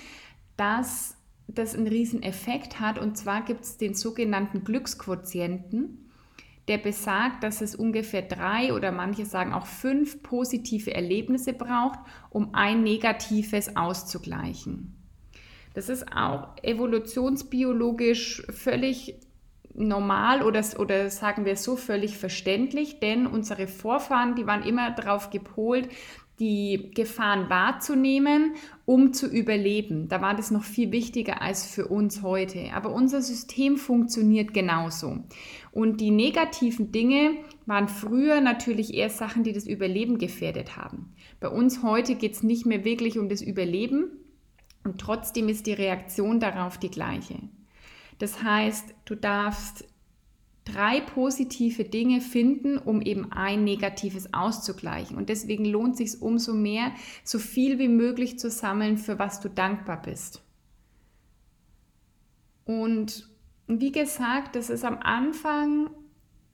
dass 0.57 1.19
das 1.47 1.77
einen 1.77 1.87
riesen 1.87 2.25
Effekt 2.25 2.81
hat. 2.81 2.99
Und 2.99 3.17
zwar 3.17 3.45
gibt 3.45 3.63
es 3.63 3.77
den 3.77 3.95
sogenannten 3.95 4.65
Glücksquotienten, 4.65 6.06
der 6.69 6.79
besagt, 6.79 7.43
dass 7.43 7.61
es 7.61 7.77
ungefähr 7.77 8.23
drei 8.23 8.73
oder 8.73 8.91
manche 8.91 9.25
sagen 9.25 9.53
auch 9.53 9.67
fünf 9.67 10.23
positive 10.23 10.93
Erlebnisse 10.93 11.53
braucht, 11.53 11.99
um 12.31 12.55
ein 12.55 12.83
negatives 12.83 13.77
auszugleichen. 13.77 14.97
Das 15.75 15.89
ist 15.89 16.13
auch 16.13 16.57
evolutionsbiologisch 16.63 18.47
völlig 18.51 19.21
normal 19.75 20.43
oder, 20.43 20.65
oder 20.79 21.11
sagen 21.11 21.45
wir 21.45 21.57
so 21.57 21.77
völlig 21.77 22.17
verständlich, 22.17 22.99
denn 22.99 23.27
unsere 23.27 23.69
Vorfahren, 23.69 24.35
die 24.35 24.47
waren 24.47 24.63
immer 24.63 24.91
darauf 24.93 25.31
gepolt, 25.31 25.89
die 26.39 26.91
Gefahren 26.95 27.49
wahrzunehmen, 27.49 28.55
um 28.85 29.13
zu 29.13 29.27
überleben. 29.27 30.09
Da 30.09 30.21
war 30.21 30.35
das 30.35 30.51
noch 30.51 30.65
viel 30.65 30.93
wichtiger 30.93 31.41
als 31.41 31.67
für 31.67 31.89
uns 31.89 32.23
heute. 32.23 32.73
Aber 32.75 32.93
unser 32.93 33.23
System 33.23 33.79
funktioniert 33.79 34.53
genauso. 34.53 35.25
Und 35.73 36.01
die 36.01 36.11
negativen 36.11 36.93
Dinge 36.93 37.37
waren 37.65 37.89
früher 37.89 38.41
natürlich 38.41 38.95
eher 38.95 39.11
Sachen, 39.11 39.45
die 39.45 39.53
das 39.53 39.67
Überleben 39.67 40.19
gefährdet 40.19 40.77
haben. 40.77 41.15
Bei 41.41 41.49
uns 41.49 41.83
heute 41.83 42.15
geht 42.15 42.33
es 42.33 42.43
nicht 42.43 42.67
mehr 42.67 42.85
wirklich 42.85 43.19
um 43.19 43.29
das 43.29 43.41
Überleben 43.41 44.11
und 44.85 45.01
trotzdem 45.01 45.49
ist 45.49 45.67
die 45.67 45.73
Reaktion 45.73 46.39
darauf 46.39 46.79
die 46.79 46.91
gleiche. 46.91 47.37
Das 48.19 48.43
heißt, 48.43 48.95
du 49.05 49.15
darfst 49.15 49.85
drei 50.67 51.01
positive 51.01 51.85
Dinge 51.85 52.21
finden, 52.21 52.77
um 52.77 53.01
eben 53.01 53.33
ein 53.33 53.65
negatives 53.65 54.35
auszugleichen. 54.35 55.17
Und 55.17 55.31
deswegen 55.31 55.65
lohnt 55.65 55.97
sich 55.97 56.21
umso 56.21 56.53
mehr, 56.53 56.93
so 57.25 57.39
viel 57.39 57.79
wie 57.79 57.89
möglich 57.89 58.39
zu 58.39 58.51
sammeln, 58.51 58.99
für 58.99 59.19
was 59.19 59.41
du 59.41 59.49
dankbar 59.49 60.03
bist. 60.03 60.43
Und 62.65 63.29
wie 63.69 63.93
gesagt, 63.93 64.57
das 64.57 64.69
ist 64.69 64.85
am 64.85 64.99
Anfang 64.99 65.89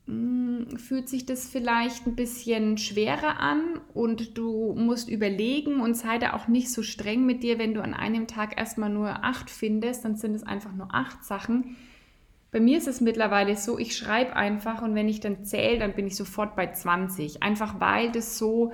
hm, 0.06 0.76
fühlt 0.76 1.08
sich 1.08 1.26
das 1.26 1.48
vielleicht 1.48 2.06
ein 2.06 2.16
bisschen 2.16 2.76
schwerer 2.76 3.38
an 3.38 3.80
und 3.94 4.36
du 4.36 4.74
musst 4.74 5.08
überlegen 5.08 5.80
und 5.80 5.96
sei 5.96 6.18
da 6.18 6.34
auch 6.34 6.48
nicht 6.48 6.70
so 6.70 6.82
streng 6.82 7.24
mit 7.24 7.42
dir, 7.42 7.58
wenn 7.58 7.72
du 7.72 7.82
an 7.82 7.94
einem 7.94 8.26
Tag 8.26 8.58
erstmal 8.58 8.90
nur 8.90 9.24
acht 9.24 9.48
findest, 9.48 10.04
dann 10.04 10.16
sind 10.16 10.34
es 10.34 10.42
einfach 10.42 10.72
nur 10.74 10.94
acht 10.94 11.24
Sachen. 11.24 11.76
Bei 12.52 12.60
mir 12.60 12.76
ist 12.76 12.86
es 12.86 13.00
mittlerweile 13.00 13.56
so, 13.56 13.78
ich 13.78 13.96
schreibe 13.96 14.36
einfach 14.36 14.82
und 14.82 14.94
wenn 14.94 15.08
ich 15.08 15.20
dann 15.20 15.46
zähle, 15.46 15.78
dann 15.78 15.94
bin 15.94 16.06
ich 16.06 16.16
sofort 16.16 16.54
bei 16.54 16.70
20. 16.70 17.42
Einfach 17.42 17.80
weil 17.80 18.12
das 18.12 18.36
so 18.36 18.72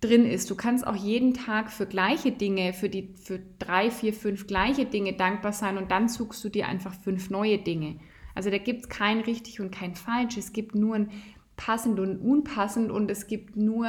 drin 0.00 0.24
ist. 0.24 0.50
Du 0.50 0.54
kannst 0.54 0.86
auch 0.86 0.96
jeden 0.96 1.34
Tag 1.34 1.70
für 1.70 1.84
gleiche 1.84 2.32
Dinge, 2.32 2.72
für 2.72 2.88
die 2.88 3.14
für 3.22 3.40
drei, 3.58 3.90
vier, 3.90 4.14
fünf 4.14 4.46
gleiche 4.46 4.86
Dinge 4.86 5.12
dankbar 5.12 5.52
sein 5.52 5.76
und 5.76 5.90
dann 5.90 6.08
suchst 6.08 6.42
du 6.44 6.48
dir 6.48 6.66
einfach 6.66 6.94
fünf 6.94 7.28
neue 7.28 7.58
Dinge. 7.58 7.98
Also 8.34 8.48
da 8.48 8.56
gibt 8.56 8.84
es 8.84 8.88
kein 8.88 9.20
richtig 9.20 9.60
und 9.60 9.70
kein 9.70 9.94
falsch. 9.94 10.38
Es 10.38 10.54
gibt 10.54 10.74
nur 10.74 10.94
ein 10.94 11.10
passend 11.56 12.00
und 12.00 12.16
unpassend 12.16 12.90
und 12.90 13.10
es 13.10 13.26
gibt 13.26 13.54
nur, 13.54 13.86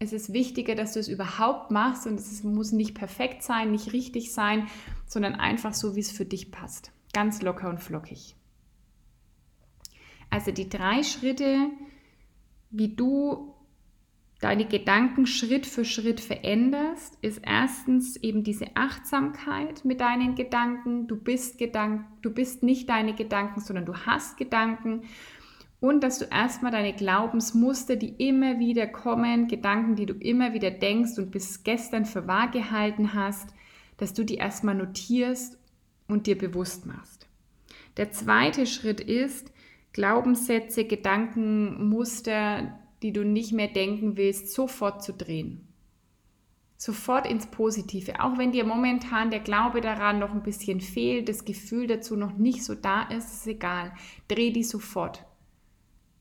es 0.00 0.12
ist 0.12 0.32
wichtiger, 0.32 0.74
dass 0.74 0.94
du 0.94 0.98
es 0.98 1.08
überhaupt 1.08 1.70
machst 1.70 2.04
und 2.08 2.18
es 2.18 2.42
muss 2.42 2.72
nicht 2.72 2.94
perfekt 2.94 3.44
sein, 3.44 3.70
nicht 3.70 3.92
richtig 3.92 4.32
sein, 4.32 4.66
sondern 5.06 5.36
einfach 5.36 5.72
so, 5.72 5.94
wie 5.94 6.00
es 6.00 6.10
für 6.10 6.24
dich 6.24 6.50
passt. 6.50 6.90
Ganz 7.12 7.42
locker 7.42 7.68
und 7.68 7.80
flockig. 7.80 8.34
Also 10.30 10.52
die 10.52 10.68
drei 10.68 11.02
Schritte, 11.02 11.70
wie 12.70 12.94
du 12.94 13.54
deine 14.40 14.64
Gedanken 14.64 15.26
Schritt 15.26 15.66
für 15.66 15.84
Schritt 15.84 16.20
veränderst, 16.20 17.18
ist 17.20 17.42
erstens 17.44 18.16
eben 18.16 18.42
diese 18.42 18.74
Achtsamkeit 18.74 19.84
mit 19.84 20.00
deinen 20.00 20.34
Gedanken. 20.34 21.06
Du 21.08 21.16
bist 21.16 21.58
Gedanken, 21.58 22.06
du 22.22 22.30
bist 22.32 22.62
nicht 22.62 22.88
deine 22.88 23.14
Gedanken, 23.14 23.60
sondern 23.60 23.84
du 23.84 23.94
hast 23.94 24.38
Gedanken. 24.38 25.02
Und 25.78 26.02
dass 26.02 26.18
du 26.18 26.26
erstmal 26.26 26.72
deine 26.72 26.92
Glaubensmuster, 26.92 27.96
die 27.96 28.14
immer 28.28 28.58
wieder 28.58 28.86
kommen, 28.86 29.48
Gedanken, 29.48 29.96
die 29.96 30.06
du 30.06 30.14
immer 30.14 30.52
wieder 30.52 30.70
denkst 30.70 31.18
und 31.18 31.30
bis 31.30 31.62
gestern 31.64 32.04
für 32.04 32.26
wahr 32.26 32.50
gehalten 32.50 33.14
hast, 33.14 33.54
dass 33.96 34.14
du 34.14 34.24
die 34.24 34.36
erstmal 34.36 34.74
notierst 34.74 35.58
und 36.06 36.26
dir 36.26 36.36
bewusst 36.36 36.86
machst. 36.86 37.28
Der 37.96 38.12
zweite 38.12 38.66
Schritt 38.66 39.00
ist, 39.00 39.49
Glaubenssätze, 39.92 40.84
Gedankenmuster, 40.84 42.78
die 43.02 43.12
du 43.12 43.24
nicht 43.24 43.52
mehr 43.52 43.68
denken 43.68 44.16
willst, 44.16 44.52
sofort 44.52 45.02
zu 45.02 45.12
drehen. 45.12 45.66
Sofort 46.76 47.26
ins 47.26 47.46
Positive. 47.46 48.20
Auch 48.20 48.38
wenn 48.38 48.52
dir 48.52 48.64
momentan 48.64 49.30
der 49.30 49.40
Glaube 49.40 49.80
daran 49.80 50.18
noch 50.18 50.32
ein 50.32 50.42
bisschen 50.42 50.80
fehlt, 50.80 51.28
das 51.28 51.44
Gefühl 51.44 51.86
dazu 51.86 52.16
noch 52.16 52.38
nicht 52.38 52.64
so 52.64 52.74
da 52.74 53.02
ist, 53.02 53.32
ist 53.32 53.46
egal. 53.46 53.92
Dreh 54.28 54.50
die 54.50 54.64
sofort. 54.64 55.26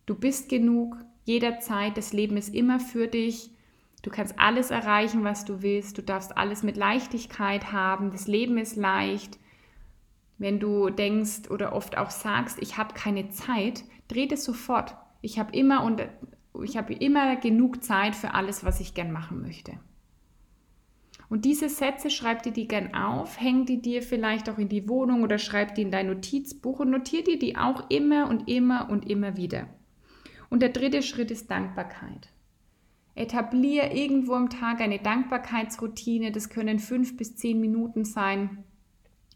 Du 0.05 0.15
bist 0.15 0.49
genug, 0.49 0.97
jederzeit. 1.23 1.95
Das 1.95 2.12
Leben 2.12 2.36
ist 2.36 2.53
immer 2.53 2.79
für 2.79 3.08
dich. 3.08 3.51
Du 4.01 4.10
kannst 4.10 4.39
alles 4.39 4.71
erreichen, 4.71 5.23
was 5.23 5.45
du 5.45 5.62
willst. 5.62 5.97
Du 5.97 6.03
darfst 6.03 6.38
alles 6.38 6.63
mit 6.63 6.75
Leichtigkeit 6.75 7.71
haben. 7.71 8.12
Das 8.12 8.27
Leben 8.27 8.58
ist 8.58 8.75
leicht. 8.75 9.38
Wenn 10.39 10.60
du 10.60 10.89
denkst 10.89 11.52
oder 11.52 11.73
oft 11.73 11.97
auch 11.97 12.10
sagst, 12.10 12.60
ich 12.62 12.78
habe 12.78 12.93
keine 12.93 13.30
Zeit, 13.30 13.84
dreh 14.08 14.25
das 14.25 14.43
sofort. 14.43 14.95
Ich 15.21 15.38
habe 15.38 15.56
immer 15.56 15.84
und 15.84 16.02
ich 16.63 16.78
habe 16.78 16.93
immer 16.93 17.36
genug 17.36 17.84
Zeit 17.84 18.15
für 18.15 18.34
alles, 18.34 18.63
was 18.63 18.80
ich 18.80 18.93
gern 18.93 19.12
machen 19.12 19.41
möchte. 19.41 19.73
Und 21.28 21.45
diese 21.45 21.69
Sätze 21.69 22.10
schreib 22.10 22.41
dir 22.41 22.52
die 22.52 22.67
gern 22.67 22.95
auf, 22.95 23.39
häng 23.39 23.65
die 23.65 23.82
dir 23.82 24.02
vielleicht 24.02 24.49
auch 24.49 24.58
in 24.58 24.69
die 24.69 24.89
Wohnung 24.89 25.21
oder 25.21 25.38
schreib 25.38 25.75
die 25.75 25.84
in 25.84 25.91
dein 25.91 26.08
Notizbuch 26.08 26.80
und 26.80 26.89
notier 26.89 27.23
dir 27.23 27.38
die 27.38 27.56
auch 27.56 27.89
immer 27.89 28.28
und 28.30 28.49
immer 28.49 28.89
und 28.89 29.08
immer 29.08 29.38
wieder. 29.38 29.67
Und 30.49 30.62
der 30.63 30.69
dritte 30.69 31.04
Schritt 31.04 31.30
ist 31.30 31.52
Dankbarkeit. 31.52 32.30
Etablier 33.13 33.93
irgendwo 33.93 34.34
am 34.34 34.49
Tag 34.49 34.80
eine 34.80 34.97
Dankbarkeitsroutine. 34.97 36.32
Das 36.32 36.49
können 36.49 36.80
fünf 36.80 37.17
bis 37.17 37.36
zehn 37.36 37.60
Minuten 37.60 38.06
sein, 38.06 38.63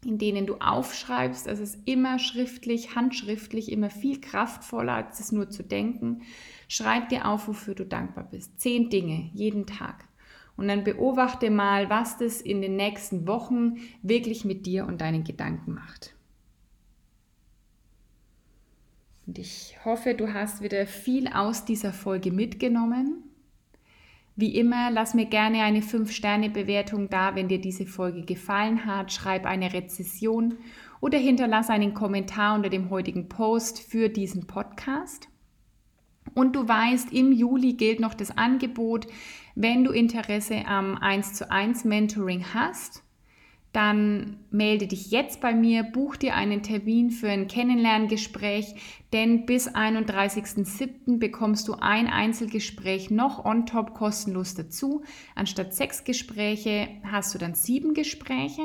in 0.06 0.18
denen 0.18 0.46
du 0.46 0.56
aufschreibst. 0.56 1.46
Es 1.46 1.60
ist 1.60 1.78
immer 1.86 2.18
schriftlich, 2.18 2.94
handschriftlich, 2.94 3.70
immer 3.70 3.90
viel 3.90 4.20
kraftvoller, 4.20 4.94
als 4.94 5.20
es 5.20 5.32
nur 5.32 5.50
zu 5.50 5.62
denken. 5.62 6.22
Schreib 6.68 7.08
dir 7.08 7.26
auf, 7.26 7.48
wofür 7.48 7.74
du 7.74 7.84
dankbar 7.84 8.24
bist. 8.24 8.60
Zehn 8.60 8.90
Dinge 8.90 9.30
jeden 9.34 9.66
Tag. 9.66 10.08
Und 10.56 10.68
dann 10.68 10.84
beobachte 10.84 11.50
mal, 11.50 11.90
was 11.90 12.18
das 12.18 12.40
in 12.40 12.62
den 12.62 12.76
nächsten 12.76 13.26
Wochen 13.26 13.78
wirklich 14.02 14.44
mit 14.44 14.66
dir 14.66 14.86
und 14.86 15.00
deinen 15.00 15.24
Gedanken 15.24 15.74
macht. 15.74 16.14
Und 19.26 19.38
ich 19.38 19.76
hoffe, 19.84 20.14
du 20.14 20.32
hast 20.32 20.62
wieder 20.62 20.86
viel 20.86 21.28
aus 21.28 21.64
dieser 21.64 21.92
Folge 21.92 22.30
mitgenommen. 22.30 23.23
Wie 24.36 24.56
immer, 24.56 24.90
lass 24.90 25.14
mir 25.14 25.26
gerne 25.26 25.62
eine 25.62 25.80
5-Sterne-Bewertung 25.80 27.08
da, 27.08 27.36
wenn 27.36 27.46
dir 27.46 27.60
diese 27.60 27.86
Folge 27.86 28.22
gefallen 28.22 28.84
hat. 28.84 29.12
Schreib 29.12 29.46
eine 29.46 29.72
Rezession 29.72 30.54
oder 31.00 31.18
hinterlass 31.18 31.70
einen 31.70 31.94
Kommentar 31.94 32.56
unter 32.56 32.68
dem 32.68 32.90
heutigen 32.90 33.28
Post 33.28 33.78
für 33.78 34.08
diesen 34.08 34.48
Podcast. 34.48 35.28
Und 36.34 36.56
du 36.56 36.66
weißt, 36.66 37.12
im 37.12 37.30
Juli 37.30 37.74
gilt 37.74 38.00
noch 38.00 38.14
das 38.14 38.36
Angebot, 38.36 39.06
wenn 39.54 39.84
du 39.84 39.92
Interesse 39.92 40.66
am 40.66 40.96
1 40.96 41.34
zu 41.34 41.50
1 41.50 41.84
Mentoring 41.84 42.44
hast, 42.54 43.04
dann 43.74 44.36
melde 44.52 44.86
dich 44.86 45.10
jetzt 45.10 45.40
bei 45.40 45.52
mir, 45.52 45.82
buch 45.82 46.14
dir 46.14 46.36
einen 46.36 46.62
Termin 46.62 47.10
für 47.10 47.28
ein 47.28 47.48
Kennenlerngespräch, 47.48 48.76
denn 49.12 49.46
bis 49.46 49.68
31.07. 49.68 51.18
bekommst 51.18 51.66
du 51.66 51.74
ein 51.74 52.06
Einzelgespräch 52.06 53.10
noch 53.10 53.44
on 53.44 53.66
top 53.66 53.92
kostenlos 53.94 54.54
dazu. 54.54 55.02
Anstatt 55.34 55.74
sechs 55.74 56.04
Gespräche 56.04 56.86
hast 57.02 57.34
du 57.34 57.38
dann 57.38 57.54
sieben 57.54 57.94
Gespräche. 57.94 58.62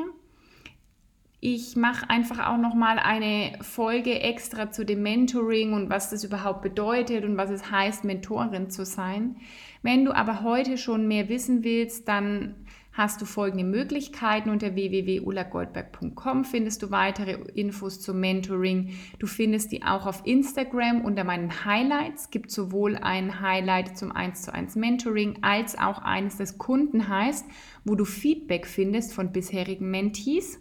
Ich 1.41 1.75
mache 1.75 2.07
einfach 2.09 2.47
auch 2.47 2.57
noch 2.57 2.75
mal 2.75 2.99
eine 2.99 3.57
Folge 3.61 4.19
extra 4.19 4.69
zu 4.69 4.85
dem 4.85 5.01
Mentoring 5.01 5.73
und 5.73 5.89
was 5.89 6.11
das 6.11 6.23
überhaupt 6.23 6.61
bedeutet 6.61 7.23
und 7.23 7.35
was 7.35 7.49
es 7.49 7.71
heißt, 7.71 8.03
Mentorin 8.03 8.69
zu 8.69 8.85
sein. 8.85 9.37
Wenn 9.81 10.05
du 10.05 10.11
aber 10.11 10.43
heute 10.43 10.77
schon 10.77 11.07
mehr 11.07 11.29
wissen 11.29 11.63
willst, 11.63 12.07
dann 12.07 12.55
hast 12.99 13.21
du 13.21 13.25
folgende 13.25 13.63
Möglichkeiten. 13.63 14.49
Unter 14.49 14.75
www.ulagoldberg.com 14.75 16.43
findest 16.43 16.83
du 16.83 16.91
weitere 16.91 17.31
Infos 17.55 18.01
zum 18.01 18.19
Mentoring. 18.19 18.89
Du 19.19 19.25
findest 19.25 19.71
die 19.71 19.83
auch 19.83 20.05
auf 20.05 20.23
Instagram 20.25 21.05
unter 21.05 21.23
meinen 21.23 21.63
Highlights. 21.63 22.29
Gibt 22.29 22.51
sowohl 22.51 22.97
ein 22.97 23.39
Highlight 23.39 23.97
zum 23.97 24.11
1 24.11 24.41
zu 24.41 24.53
1 24.53 24.75
Mentoring 24.75 25.39
als 25.41 25.79
auch 25.79 25.99
eines, 25.99 26.35
das 26.35 26.57
Kunden 26.57 27.07
heißt, 27.07 27.45
wo 27.85 27.95
du 27.95 28.03
Feedback 28.03 28.67
findest 28.67 29.13
von 29.13 29.31
bisherigen 29.31 29.89
Mentees. 29.89 30.59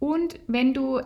Und 0.00 0.40
wenn 0.48 0.74
du 0.74 1.02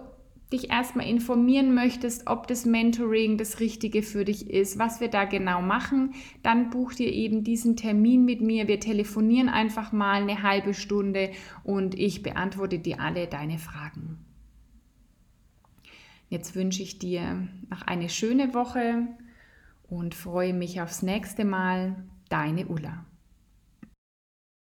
dich 0.53 0.71
erstmal 0.71 1.07
informieren 1.07 1.75
möchtest, 1.75 2.27
ob 2.27 2.47
das 2.47 2.65
Mentoring 2.65 3.37
das 3.37 3.61
Richtige 3.61 4.03
für 4.03 4.25
dich 4.25 4.49
ist, 4.49 4.79
was 4.79 5.01
wir 5.01 5.09
da 5.09 5.25
genau 5.25 5.61
machen, 5.61 6.15
dann 6.43 6.71
buch 6.71 6.95
dir 6.95 7.13
eben 7.13 7.45
diesen 7.45 7.77
Termin 7.77 8.25
mit 8.25 8.41
mir. 8.41 8.67
Wir 8.67 8.81
telefonieren 8.81 9.49
einfach 9.49 9.93
mal 9.93 10.23
eine 10.23 10.43
halbe 10.43 10.73
Stunde 10.73 11.31
und 11.65 11.95
ich 11.95 12.23
beantworte 12.23 12.79
dir 12.79 13.01
alle 13.01 13.27
deine 13.27 13.59
Fragen. 13.59 14.19
Jetzt 16.31 16.55
wünsche 16.55 16.83
ich 16.83 16.99
dir 16.99 17.49
noch 17.71 17.83
eine 17.83 18.09
schöne 18.09 18.55
Woche 18.55 19.07
und 19.89 20.15
freue 20.15 20.53
mich 20.53 20.81
aufs 20.81 21.03
nächste 21.03 21.45
Mal. 21.45 21.97
Deine 22.29 22.67
Ulla. 22.67 23.07